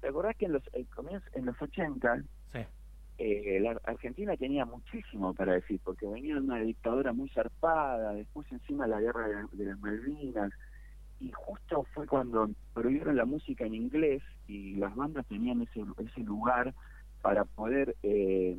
¿Te 0.00 0.08
acordás 0.08 0.36
que 0.36 0.46
en 0.46 0.52
los, 0.52 0.62
eh, 0.74 0.86
en 1.34 1.46
los 1.46 1.60
80 1.60 2.22
sí. 2.52 2.58
eh, 3.18 3.58
la 3.60 3.80
Argentina 3.84 4.36
tenía 4.36 4.64
muchísimo 4.64 5.34
para 5.34 5.54
decir, 5.54 5.80
porque 5.82 6.06
venía 6.06 6.36
una 6.36 6.58
dictadura 6.60 7.12
muy 7.12 7.28
zarpada, 7.30 8.12
después 8.14 8.50
encima 8.52 8.86
la 8.86 9.00
guerra 9.00 9.28
de, 9.28 9.34
de 9.52 9.64
las 9.64 9.78
Malvinas, 9.80 10.52
y 11.20 11.32
justo 11.32 11.84
fue 11.94 12.06
cuando 12.06 12.50
prohibieron 12.74 13.16
la 13.16 13.24
música 13.24 13.64
en 13.64 13.74
inglés 13.74 14.22
y 14.46 14.76
las 14.76 14.94
bandas 14.94 15.26
tenían 15.26 15.62
ese, 15.62 15.84
ese 15.98 16.20
lugar 16.20 16.74
para 17.22 17.44
poder 17.44 17.96
eh, 18.02 18.56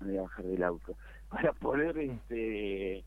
voy 0.00 0.18
a 0.18 0.22
bajar 0.22 0.44
del 0.44 0.62
auto 0.62 0.96
para 1.30 1.52
poder 1.54 1.98
este 1.98 3.04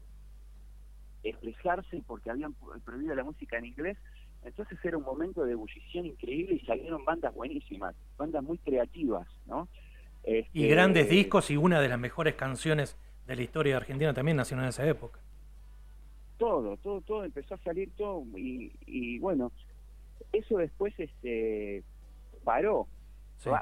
expresarse 1.24 2.02
porque 2.08 2.32
habían 2.32 2.54
prohibido 2.86 3.14
la 3.14 3.24
música 3.24 3.58
en 3.58 3.66
inglés. 3.66 3.98
Entonces 4.44 4.80
era 4.84 4.98
un 4.98 5.04
momento 5.04 5.44
de 5.44 5.52
ebullición 5.52 6.06
increíble 6.06 6.56
y 6.56 6.66
salieron 6.66 7.04
bandas 7.04 7.34
buenísimas 7.34 7.94
bandas 8.18 8.42
muy 8.42 8.58
creativas 8.60 9.28
no 9.46 9.68
y 10.26 10.68
grandes 10.68 11.04
este, 11.04 11.16
discos 11.16 11.52
y 11.52 11.58
una 11.58 11.82
de 11.82 11.90
las 11.90 12.00
mejores 12.00 12.36
canciones 12.36 12.96
de 13.28 13.36
la 13.36 13.42
historia 13.42 13.74
de 13.74 13.78
Argentina 13.78 14.14
también 14.14 14.38
nació 14.38 14.58
en 14.58 14.66
esa 14.66 14.88
época 14.88 15.20
todo, 16.40 16.78
todo, 16.78 17.02
todo 17.02 17.24
empezó 17.24 17.54
a 17.54 17.60
salir 17.60 17.92
todo 17.96 18.24
y, 18.36 18.72
y 18.88 19.20
bueno, 19.20 19.52
eso 20.34 20.58
después 20.58 20.94
este 20.98 21.84
paró. 22.44 22.88
no, 23.46 23.62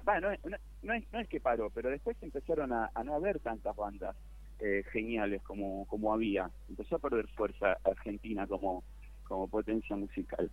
no, 0.84 0.94
es, 0.94 1.12
no 1.12 1.20
es 1.20 1.28
que 1.28 1.40
paró, 1.42 1.70
pero 1.72 1.90
después 1.90 2.16
empezaron 2.22 2.72
a, 2.72 2.92
no 3.04 3.16
haber 3.16 3.40
tantas 3.40 3.76
bandas 3.76 4.16
eh, 4.60 4.84
geniales 4.92 5.42
como, 5.44 5.86
como 5.88 6.14
había. 6.14 6.50
Empezó 6.70 6.96
a 6.96 7.00
perder 7.00 7.28
fuerza 7.30 7.78
Argentina 7.84 8.48
como, 8.48 8.84
como 9.28 9.48
potencia 9.48 9.96
musical. 9.96 10.50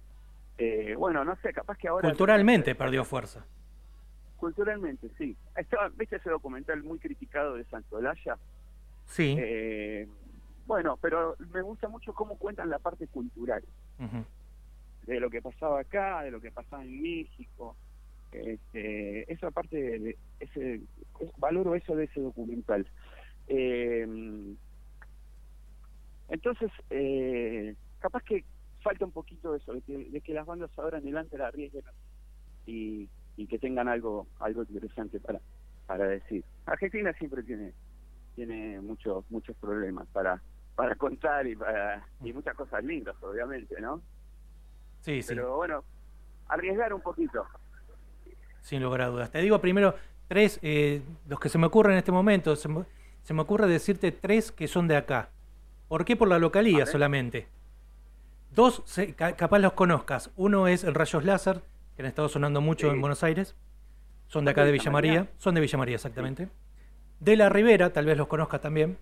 Eh, 0.58 0.94
bueno, 0.96 1.24
no 1.24 1.36
sé, 1.36 1.52
capaz 1.52 1.76
que 1.76 1.88
ahora... 1.88 2.08
Culturalmente 2.08 2.74
perdió 2.74 3.04
fuerza. 3.04 3.44
Culturalmente, 4.36 5.08
sí. 5.18 5.36
Estaba, 5.56 5.88
¿Viste 5.90 6.16
ese 6.16 6.30
documental 6.30 6.82
muy 6.82 6.98
criticado 6.98 7.54
de 7.54 7.64
Santolaya? 7.64 8.36
Sí. 9.06 9.36
Eh, 9.38 10.08
bueno, 10.66 10.98
pero 11.00 11.36
me 11.52 11.62
gusta 11.62 11.88
mucho 11.88 12.14
cómo 12.14 12.38
cuentan 12.38 12.70
la 12.70 12.78
parte 12.78 13.06
cultural. 13.06 13.62
De 15.06 15.20
lo 15.20 15.28
que 15.28 15.42
pasaba 15.42 15.80
acá, 15.80 16.22
de 16.22 16.30
lo 16.30 16.40
que 16.40 16.50
pasaba 16.50 16.82
en 16.82 17.02
México. 17.02 17.76
Este, 18.32 19.32
esa 19.32 19.50
parte, 19.50 19.76
de 19.76 20.18
ese, 20.40 20.80
valoro 21.38 21.74
eso 21.74 21.94
de 21.94 22.04
ese 22.04 22.20
documental. 22.20 22.86
Eh, 23.46 24.56
entonces, 26.28 26.70
eh, 26.90 27.76
capaz 28.00 28.22
que 28.24 28.44
falta 28.82 29.04
un 29.04 29.12
poquito 29.12 29.54
eso, 29.54 29.72
de 29.74 30.20
que, 30.20 30.34
las 30.34 30.46
bandas 30.46 30.70
ahora 30.78 30.98
en 30.98 31.04
adelante 31.04 31.38
la 31.38 31.48
arriesguen 31.48 31.84
y, 32.66 33.08
y 33.36 33.46
que 33.46 33.58
tengan 33.58 33.88
algo 33.88 34.26
algo 34.40 34.62
interesante 34.62 35.20
para 35.20 35.40
para 35.86 36.06
decir. 36.06 36.44
Argentina 36.66 37.12
siempre 37.14 37.42
tiene 37.42 37.72
tiene 38.34 38.80
muchos 38.80 39.24
muchos 39.30 39.56
problemas 39.56 40.06
para 40.08 40.42
para 40.74 40.94
contar 40.96 41.46
y 41.46 41.56
para 41.56 42.06
y 42.22 42.32
muchas 42.32 42.54
cosas 42.54 42.82
lindas, 42.84 43.14
obviamente, 43.22 43.80
¿no? 43.80 44.00
Sí, 45.00 45.22
sí. 45.22 45.28
Pero 45.28 45.56
bueno, 45.56 45.84
arriesgar 46.48 46.92
un 46.92 47.00
poquito. 47.00 47.46
Sin 48.60 48.82
lugar 48.82 49.02
a 49.02 49.06
dudas. 49.08 49.30
Te 49.30 49.38
digo 49.40 49.60
primero 49.60 49.94
tres, 50.28 50.58
eh, 50.62 51.02
los 51.28 51.38
que 51.38 51.48
se 51.48 51.58
me 51.58 51.66
ocurren 51.66 51.92
en 51.92 51.98
este 51.98 52.12
momento, 52.12 52.56
se 52.56 52.68
me, 52.68 52.84
se 53.22 53.34
me 53.34 53.42
ocurre 53.42 53.66
decirte 53.66 54.12
tres 54.12 54.52
que 54.52 54.68
son 54.68 54.88
de 54.88 54.96
acá. 54.96 55.30
¿Por 55.88 56.04
qué? 56.04 56.16
Por 56.16 56.28
la 56.28 56.38
localía 56.38 56.86
solamente. 56.86 57.46
Dos, 58.50 58.82
capaz 59.16 59.58
los 59.58 59.72
conozcas. 59.72 60.30
Uno 60.36 60.68
es 60.68 60.84
el 60.84 60.94
Rayos 60.94 61.24
Láser, 61.24 61.60
que 61.96 62.02
han 62.02 62.06
estado 62.06 62.28
sonando 62.28 62.60
mucho 62.60 62.90
en 62.90 63.00
Buenos 63.00 63.22
Aires. 63.22 63.56
Son 64.28 64.44
de 64.44 64.52
acá 64.52 64.64
de 64.64 64.72
Villa 64.72 64.90
María. 64.90 65.28
Son 65.38 65.54
de 65.54 65.60
Villa 65.60 65.76
María, 65.76 65.96
exactamente. 65.96 66.48
De 67.20 67.36
la 67.36 67.48
Ribera, 67.48 67.92
tal 67.92 68.06
vez 68.06 68.16
los 68.16 68.28
conozcas 68.28 68.60
también. 68.60 68.98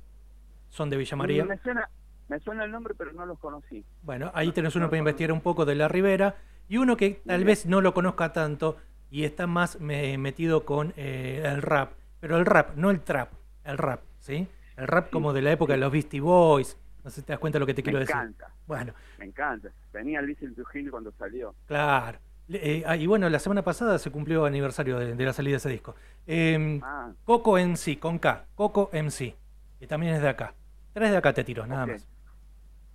Son 0.73 0.89
de 0.89 0.97
Villa 0.97 1.17
María. 1.19 1.45
Me 1.45 1.59
suena, 1.59 1.87
me 2.29 2.41
suena 2.41 2.65
el 2.65 2.71
nombre, 2.71 2.95
pero 2.97 3.13
no 3.13 3.27
los 3.27 3.39
conocí. 3.39 3.85
Bueno, 4.03 4.31
ahí 4.35 4.53
tenés 4.53 4.75
uno 4.75 4.89
para 4.89 4.99
investigar 4.99 5.31
un 5.31 5.43
poco 5.43 5.67
de 5.67 5.75
la 5.75 5.87
Ribera. 5.87 6.37
Y 6.67 6.79
uno 6.79 6.97
que 6.97 7.21
tal 7.27 7.45
vez 7.45 7.67
no 7.67 7.83
lo 7.83 7.93
conozca 7.93 8.33
tanto 8.33 8.79
y 9.11 9.25
está 9.25 9.47
más 9.47 9.79
metido 9.81 10.65
con 10.65 10.95
eh, 10.97 11.43
el 11.45 11.61
rap. 11.61 11.93
Pero 12.21 12.39
el 12.39 12.47
rap, 12.47 12.75
no 12.77 12.91
el 12.91 13.03
trap, 13.03 13.33
el 13.65 13.77
rap, 13.77 14.01
¿sí? 14.19 14.49
El 14.79 14.87
rap 14.87 15.11
como 15.11 15.35
de 15.35 15.43
la 15.43 15.53
época 15.53 15.75
de 15.75 15.79
los 15.79 15.93
Beastie 15.93 16.21
Boys. 16.21 16.79
No 17.05 17.11
sé 17.11 17.21
si 17.21 17.27
te 17.27 17.35
das 17.35 17.39
cuenta 17.39 17.57
de 17.57 17.61
lo 17.61 17.67
que 17.67 17.75
te 17.75 17.83
quiero 17.83 17.99
decir. 17.99 18.17
Me 18.17 18.23
encanta. 18.23 18.55
Bueno. 18.67 18.95
Me 19.19 19.27
encanta. 19.27 19.69
Venía 19.93 20.21
el 20.21 20.27
Listen 20.27 20.55
to 20.55 20.63
cuando 20.91 21.13
salió. 21.13 21.55
Claro. 21.67 22.19
Eh, 22.49 22.83
ah, 22.87 22.97
y 22.97 23.07
bueno, 23.07 23.29
la 23.29 23.39
semana 23.39 23.63
pasada 23.63 23.99
se 23.99 24.11
cumplió 24.11 24.47
aniversario 24.47 24.99
de, 24.99 25.23
la 25.23 25.35
salida 25.35 25.53
de 25.53 25.57
ese 25.59 25.69
disco. 25.69 25.95
Eh, 26.27 26.81
ah. 26.83 27.13
Coco 27.25 27.59
MC, 27.59 27.99
con 27.99 28.19
K. 28.19 28.47
Coco 28.55 28.89
MC. 28.95 29.37
Y 29.81 29.87
también 29.87 30.15
es 30.15 30.23
de 30.23 30.29
acá. 30.31 30.55
Tres 30.93 31.11
de 31.11 31.17
acá 31.17 31.33
te 31.33 31.45
tiro, 31.45 31.67
nada 31.67 31.87
más. 31.87 32.07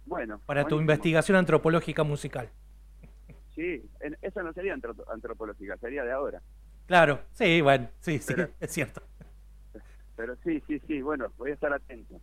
Bueno. 0.06 0.40
Para 0.46 0.66
tu 0.66 0.80
investigación 0.80 1.38
antropológica 1.38 2.04
musical. 2.04 2.50
Sí, 3.56 3.84
eso 4.22 4.44
no 4.44 4.54
sería 4.54 4.76
antropológica, 5.12 5.78
sería 5.78 6.04
de 6.04 6.12
ahora. 6.12 6.42
Claro, 6.86 7.22
sí, 7.34 7.60
bueno, 7.62 7.90
sí, 8.00 8.20
sí, 8.20 8.34
es 8.60 8.72
cierto. 8.72 9.02
Pero 10.16 10.36
sí, 10.44 10.62
sí, 10.68 10.80
sí, 10.88 11.02
bueno, 11.02 11.32
voy 11.38 11.52
a 11.52 11.54
estar 11.56 11.74
atento. 11.74 12.20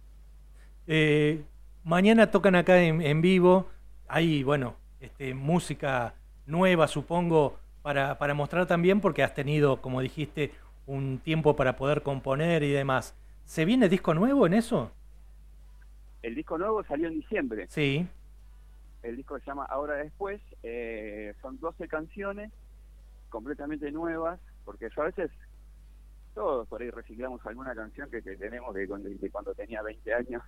Eh, 0.86 1.42
mañana 1.82 2.30
tocan 2.30 2.54
acá 2.54 2.80
en, 2.80 3.20
vivo, 3.20 3.68
hay, 4.08 4.42
bueno, 4.42 4.76
este, 5.00 5.34
música 5.34 6.14
nueva, 6.46 6.88
supongo, 6.88 7.58
para, 7.82 8.16
para 8.18 8.34
mostrar 8.34 8.66
también, 8.66 9.00
porque 9.00 9.22
has 9.22 9.34
tenido, 9.34 9.80
como 9.82 10.00
dijiste, 10.00 10.52
un 10.86 11.18
tiempo 11.18 11.56
para 11.56 11.76
poder 11.76 12.02
componer 12.02 12.62
y 12.62 12.70
demás. 12.70 13.14
¿Se 13.44 13.64
viene 13.64 13.88
disco 13.88 14.14
nuevo 14.14 14.46
en 14.46 14.54
eso? 14.54 14.92
El 16.24 16.34
disco 16.34 16.56
nuevo 16.56 16.82
salió 16.84 17.08
en 17.08 17.14
diciembre. 17.20 17.66
Sí. 17.68 18.08
El 19.02 19.16
disco 19.16 19.38
se 19.38 19.44
llama 19.44 19.66
Ahora 19.66 19.96
Después. 19.96 20.40
Eh, 20.62 21.34
son 21.42 21.60
12 21.60 21.86
canciones 21.86 22.50
completamente 23.28 23.92
nuevas, 23.92 24.40
porque 24.64 24.88
yo 24.96 25.02
a 25.02 25.06
veces 25.06 25.30
todos 26.34 26.66
por 26.66 26.80
ahí 26.80 26.88
reciclamos 26.88 27.44
alguna 27.44 27.74
canción 27.74 28.10
que, 28.10 28.22
tenemos 28.22 28.74
de, 28.74 28.88
cuando 29.30 29.54
tenía 29.54 29.82
20 29.82 30.14
años. 30.14 30.42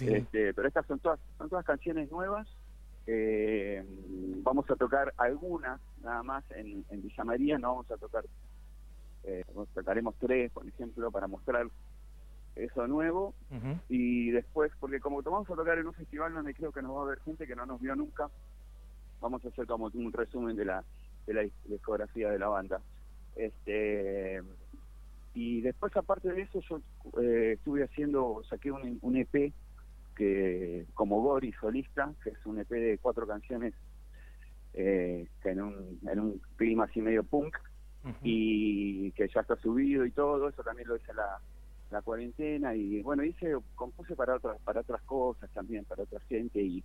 Este, 0.00 0.52
pero 0.52 0.66
estas 0.66 0.84
son 0.86 0.98
todas, 0.98 1.20
son 1.38 1.48
todas 1.48 1.64
canciones 1.64 2.10
nuevas. 2.10 2.48
Eh, 3.06 3.84
vamos 4.42 4.68
a 4.68 4.74
tocar 4.74 5.14
algunas 5.16 5.80
nada 6.02 6.24
más 6.24 6.44
en, 6.50 6.84
en 6.90 7.02
Villa 7.02 7.22
María, 7.22 7.56
no 7.56 7.68
vamos 7.68 7.90
a 7.92 7.96
tocar, 7.96 8.24
eh, 9.22 9.44
tocaremos 9.74 10.16
tres, 10.18 10.50
por 10.50 10.66
ejemplo, 10.66 11.08
para 11.12 11.28
mostrar 11.28 11.66
eso 12.56 12.86
nuevo. 12.86 13.34
Y 13.88 14.30
después, 14.30 14.72
porque 14.80 15.00
como 15.00 15.22
vamos 15.22 15.50
a 15.50 15.54
tocar 15.54 15.78
en 15.78 15.86
un 15.86 15.94
festival 15.94 16.34
donde 16.34 16.54
creo 16.54 16.72
que 16.72 16.82
nos 16.82 16.96
va 16.96 17.02
a 17.02 17.06
ver 17.06 17.20
gente 17.20 17.46
que 17.46 17.56
no 17.56 17.66
nos 17.66 17.80
vio 17.80 17.94
nunca, 17.96 18.28
vamos 19.20 19.44
a 19.44 19.48
hacer 19.48 19.66
como 19.66 19.90
un 19.92 20.12
resumen 20.12 20.56
de 20.56 20.64
la, 20.64 20.84
de 21.26 21.34
la 21.34 21.42
discografía 21.66 22.30
de 22.30 22.38
la 22.38 22.48
banda. 22.48 22.80
Este 23.36 24.42
y 25.32 25.60
después, 25.60 25.96
aparte 25.96 26.32
de 26.32 26.42
eso, 26.42 26.60
yo 26.68 26.80
eh, 27.22 27.52
estuve 27.52 27.84
haciendo, 27.84 28.42
saqué 28.48 28.72
un, 28.72 28.98
un, 29.00 29.16
EP 29.16 29.52
que 30.16 30.86
como 30.94 31.22
Gori 31.22 31.52
solista, 31.52 32.12
que 32.22 32.30
es 32.30 32.46
un 32.46 32.58
EP 32.58 32.68
de 32.68 32.98
cuatro 33.00 33.26
canciones 33.28 33.72
eh, 34.74 35.28
que 35.42 35.50
en 35.50 35.62
un, 35.62 36.00
en 36.06 36.20
un 36.20 36.42
clima 36.56 36.84
así 36.84 37.00
medio 37.00 37.22
punk 37.24 37.56
y 38.22 39.12
que 39.12 39.28
ya 39.28 39.42
está 39.42 39.56
subido 39.56 40.06
y 40.06 40.10
todo, 40.10 40.48
eso 40.48 40.62
también 40.62 40.88
lo 40.88 40.96
hice 40.96 41.12
la, 41.12 41.38
la 41.90 42.02
cuarentena 42.02 42.74
y 42.74 43.02
bueno, 43.02 43.24
hice, 43.24 43.56
compuse 43.74 44.14
para 44.14 44.36
otras, 44.36 44.60
para 44.62 44.80
otras 44.80 45.02
cosas 45.02 45.50
también, 45.50 45.84
para 45.84 46.04
otra 46.04 46.20
gente 46.28 46.60
y 46.62 46.84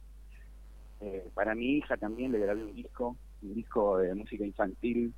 eh, 1.02 1.30
para 1.34 1.54
mi 1.54 1.78
hija 1.78 1.98
también 1.98 2.32
le 2.32 2.40
grabé 2.40 2.64
un 2.64 2.74
disco, 2.74 3.16
un 3.42 3.54
disco 3.54 3.98
de 3.98 4.16
música 4.16 4.46
infantil 4.46 5.14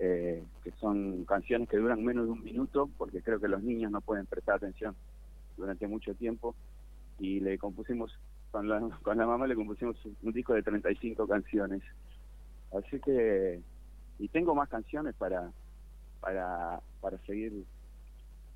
eh, 0.00 0.44
que 0.62 0.70
son 0.80 1.24
canciones 1.24 1.68
que 1.68 1.76
duran 1.76 2.04
menos 2.04 2.26
de 2.26 2.32
un 2.32 2.44
minuto, 2.44 2.88
porque 2.96 3.20
creo 3.20 3.40
que 3.40 3.48
los 3.48 3.62
niños 3.62 3.90
no 3.90 4.00
pueden 4.00 4.26
prestar 4.26 4.56
atención 4.56 4.94
durante 5.56 5.88
mucho 5.88 6.14
tiempo. 6.14 6.54
Y 7.18 7.40
le 7.40 7.58
compusimos, 7.58 8.16
con 8.52 8.68
la, 8.68 8.78
con 9.02 9.18
la 9.18 9.26
mamá 9.26 9.48
le 9.48 9.56
compusimos 9.56 9.96
un 10.22 10.32
disco 10.32 10.54
de 10.54 10.62
35 10.62 11.26
canciones. 11.26 11.82
Así 12.72 13.00
que, 13.00 13.60
y 14.20 14.28
tengo 14.28 14.54
más 14.54 14.68
canciones 14.68 15.16
para, 15.16 15.50
para, 16.20 16.80
para 17.00 17.18
seguir 17.26 17.64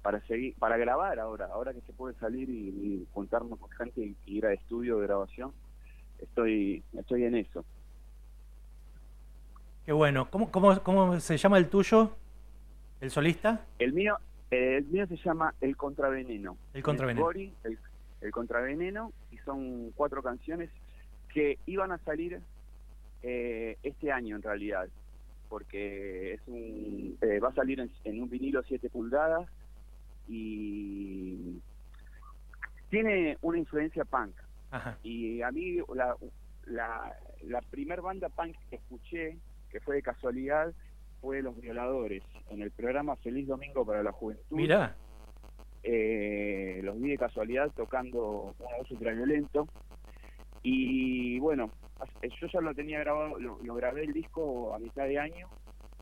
para 0.02 0.20
seguir 0.26 0.54
para 0.58 0.76
grabar 0.76 1.18
ahora 1.18 1.46
ahora 1.46 1.72
que 1.72 1.80
se 1.82 1.92
puede 1.92 2.14
salir 2.16 2.48
y, 2.50 3.06
juntarnos 3.12 3.58
con 3.58 3.70
gente 3.70 4.00
y, 4.00 4.16
ir 4.26 4.46
a 4.46 4.52
estudio 4.52 4.98
de 4.98 5.06
grabación 5.06 5.52
estoy 6.18 6.82
estoy 6.92 7.24
en 7.24 7.36
eso 7.36 7.64
Qué 9.84 9.92
bueno. 9.92 10.30
¿Cómo, 10.30 10.50
cómo, 10.50 10.80
cómo 10.82 11.18
se 11.18 11.36
llama 11.36 11.58
el 11.58 11.68
tuyo? 11.68 12.16
¿El 13.00 13.10
solista? 13.10 13.66
El 13.80 13.92
mío, 13.92 14.16
el 14.50 14.84
mío 14.84 15.06
se 15.08 15.16
llama 15.16 15.54
El 15.60 15.76
Contraveneno. 15.76 16.56
El 16.72 16.82
Contraveneno. 16.82 17.30
El, 17.30 18.30
Contraveneno, 18.30 19.12
y 19.32 19.38
son 19.38 19.90
cuatro 19.96 20.22
canciones 20.22 20.70
que 21.34 21.58
iban 21.66 21.90
a 21.90 21.98
salir 21.98 22.40
eh, 23.24 23.76
este 23.82 24.12
año 24.12 24.36
en 24.36 24.42
realidad, 24.42 24.88
porque 25.48 26.34
es 26.34 26.40
un 26.46 27.18
eh, 27.20 27.40
va 27.40 27.48
a 27.48 27.54
salir 27.54 27.80
en, 27.80 28.22
un 28.22 28.30
vinilo 28.30 28.62
7 28.62 28.88
pulgadas 28.90 29.48
y 30.28 31.60
tiene 32.88 33.38
una 33.42 33.58
influencia 33.58 34.04
punk. 34.04 34.34
Y 35.02 35.42
a 35.42 35.50
mí 35.50 35.78
la, 35.94 36.16
la, 36.66 37.16
la 37.42 37.60
primer 37.60 38.00
banda 38.00 38.28
punk 38.30 38.56
que 38.70 38.76
escuché 38.76 39.38
que 39.72 39.80
fue 39.80 39.96
de 39.96 40.02
casualidad, 40.02 40.72
fue 41.20 41.40
Los 41.40 41.58
Violadores, 41.58 42.22
en 42.50 42.60
el 42.60 42.70
programa 42.70 43.16
Feliz 43.16 43.48
Domingo 43.48 43.84
para 43.86 44.02
la 44.02 44.12
Juventud. 44.12 44.44
Mira. 44.50 44.94
Eh, 45.82 46.80
los 46.84 47.00
vi 47.00 47.10
de 47.10 47.18
casualidad 47.18 47.72
tocando 47.74 48.42
un 48.42 48.54
voz 48.58 48.90
ultraviolento. 48.90 49.66
Y 50.62 51.40
bueno, 51.40 51.72
yo 52.40 52.46
ya 52.46 52.60
lo 52.60 52.74
tenía 52.74 53.00
grabado, 53.00 53.38
lo, 53.38 53.74
grabé 53.74 54.04
el 54.04 54.12
disco 54.12 54.74
a 54.74 54.78
mitad 54.78 55.06
de 55.06 55.18
año 55.18 55.48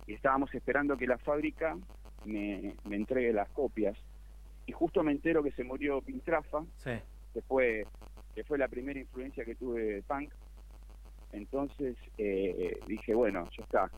y 0.07 0.15
estábamos 0.15 0.53
esperando 0.55 0.99
que 0.99 1.07
la 1.07 1.17
fábrica 1.17 1.79
me, 2.27 2.75
entregue 2.91 3.33
las 3.33 3.49
copias. 3.51 3.97
Y 4.71 4.73
justo 4.73 5.03
me 5.03 5.11
entero 5.11 5.43
que 5.43 5.51
se 5.51 5.65
murió 5.65 6.01
Pintrafa, 6.01 6.65
que, 6.85 7.43
fue, 7.43 7.85
que 8.37 8.45
fue 8.45 8.57
la 8.57 8.69
primera 8.69 9.01
influencia 9.01 9.45
que 9.45 9.57
tuve 9.57 9.83
de 9.83 10.03
punk 10.03 10.33
entonces 11.33 11.97
eh, 12.19 12.79
dije, 12.87 13.15
bueno, 13.15 13.49
ya 13.57 13.65
está, 13.65 13.91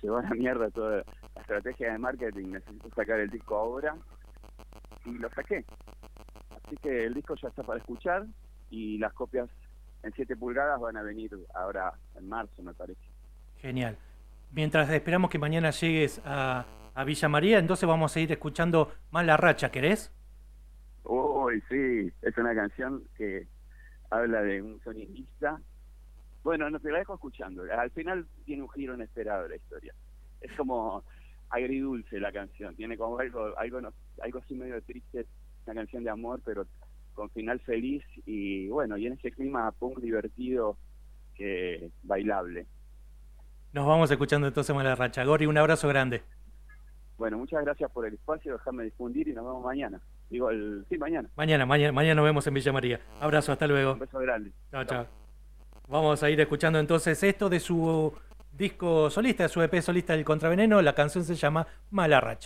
se 0.00 0.08
va 0.08 0.20
a 0.20 0.22
la 0.22 0.30
mierda 0.30 0.70
toda 0.70 1.04
la 1.34 1.40
estrategia 1.42 1.92
de 1.92 1.98
marketing, 1.98 2.52
necesito 2.52 2.88
sacar 2.94 3.20
el 3.20 3.28
disco 3.28 3.56
ahora 3.56 3.96
y 5.04 5.12
lo 5.12 5.28
saqué. 5.30 5.62
Así 6.64 6.76
que 6.76 7.04
el 7.04 7.12
disco 7.12 7.34
ya 7.36 7.48
está 7.48 7.62
para 7.62 7.78
escuchar 7.78 8.24
y 8.70 8.96
las 8.96 9.12
copias 9.12 9.50
en 10.02 10.12
7 10.14 10.36
pulgadas 10.36 10.80
van 10.80 10.96
a 10.96 11.02
venir 11.02 11.36
ahora 11.54 11.92
en 12.16 12.28
marzo, 12.30 12.62
me 12.62 12.72
parece. 12.72 13.00
Genial. 13.58 13.98
Mientras 14.52 14.88
esperamos 14.90 15.30
que 15.30 15.38
mañana 15.38 15.70
llegues 15.70 16.22
a, 16.24 16.64
a 16.98 17.04
Villa 17.04 17.28
María, 17.28 17.60
entonces 17.60 17.88
vamos 17.88 18.16
a 18.16 18.20
ir 18.20 18.32
escuchando 18.32 18.92
más 19.12 19.24
La 19.24 19.36
Racha, 19.36 19.70
¿querés? 19.70 20.12
Uy, 21.04 21.62
sí, 21.68 22.12
es 22.22 22.36
una 22.36 22.52
canción 22.56 23.04
que 23.16 23.46
habla 24.10 24.42
de 24.42 24.60
un 24.60 24.80
sonidista. 24.82 25.60
Bueno, 26.42 26.68
no 26.68 26.80
te 26.80 26.90
la 26.90 26.98
dejo 26.98 27.14
escuchando. 27.14 27.62
Al 27.72 27.92
final 27.92 28.26
tiene 28.44 28.64
un 28.64 28.68
giro 28.70 28.94
inesperado 28.94 29.46
la 29.46 29.54
historia. 29.54 29.94
Es 30.40 30.50
como 30.56 31.04
agridulce 31.50 32.18
la 32.18 32.32
canción, 32.32 32.74
tiene 32.74 32.98
como 32.98 33.16
algo, 33.20 33.56
algo, 33.56 33.78
algo 34.20 34.38
así 34.40 34.56
medio 34.56 34.82
triste, 34.82 35.24
una 35.66 35.76
canción 35.76 36.02
de 36.02 36.10
amor, 36.10 36.40
pero 36.44 36.66
con 37.14 37.30
final 37.30 37.60
feliz 37.60 38.02
y 38.26 38.66
bueno, 38.70 38.96
y 38.96 39.06
en 39.06 39.12
ese 39.12 39.30
clima 39.30 39.70
punk 39.70 40.00
divertido 40.00 40.76
que 41.36 41.92
bailable. 42.02 42.66
Nos 43.72 43.86
vamos 43.86 44.10
escuchando 44.10 44.48
entonces 44.48 44.74
Malarracha. 44.74 45.22
Gori, 45.22 45.46
un 45.46 45.58
abrazo 45.58 45.86
grande. 45.86 46.24
Bueno, 47.18 47.36
muchas 47.36 47.64
gracias 47.64 47.90
por 47.90 48.06
el 48.06 48.14
espacio, 48.14 48.52
déjame 48.52 48.84
difundir 48.84 49.26
y 49.26 49.32
nos 49.32 49.44
vemos 49.44 49.64
mañana. 49.64 50.00
Digo, 50.30 50.50
el, 50.50 50.86
sí, 50.88 50.96
mañana. 50.96 51.28
Mañana, 51.36 51.66
mañana, 51.66 51.92
mañana 51.92 52.14
nos 52.14 52.24
vemos 52.24 52.46
en 52.46 52.54
Villa 52.54 52.72
María. 52.72 53.00
Abrazo, 53.20 53.50
hasta 53.50 53.66
luego. 53.66 53.94
Un 53.94 53.98
beso 53.98 54.18
grande. 54.20 54.52
Chao, 54.70 54.84
chao. 54.84 55.06
Vamos 55.88 56.22
a 56.22 56.30
ir 56.30 56.40
escuchando 56.40 56.78
entonces 56.78 57.20
esto 57.22 57.48
de 57.48 57.58
su 57.58 58.12
disco 58.52 59.10
solista, 59.10 59.48
su 59.48 59.60
EP 59.62 59.80
solista 59.80 60.12
del 60.12 60.24
Contraveneno. 60.24 60.80
La 60.80 60.94
canción 60.94 61.24
se 61.24 61.34
llama 61.34 61.66
Mala 61.90 62.20
Racha. 62.20 62.36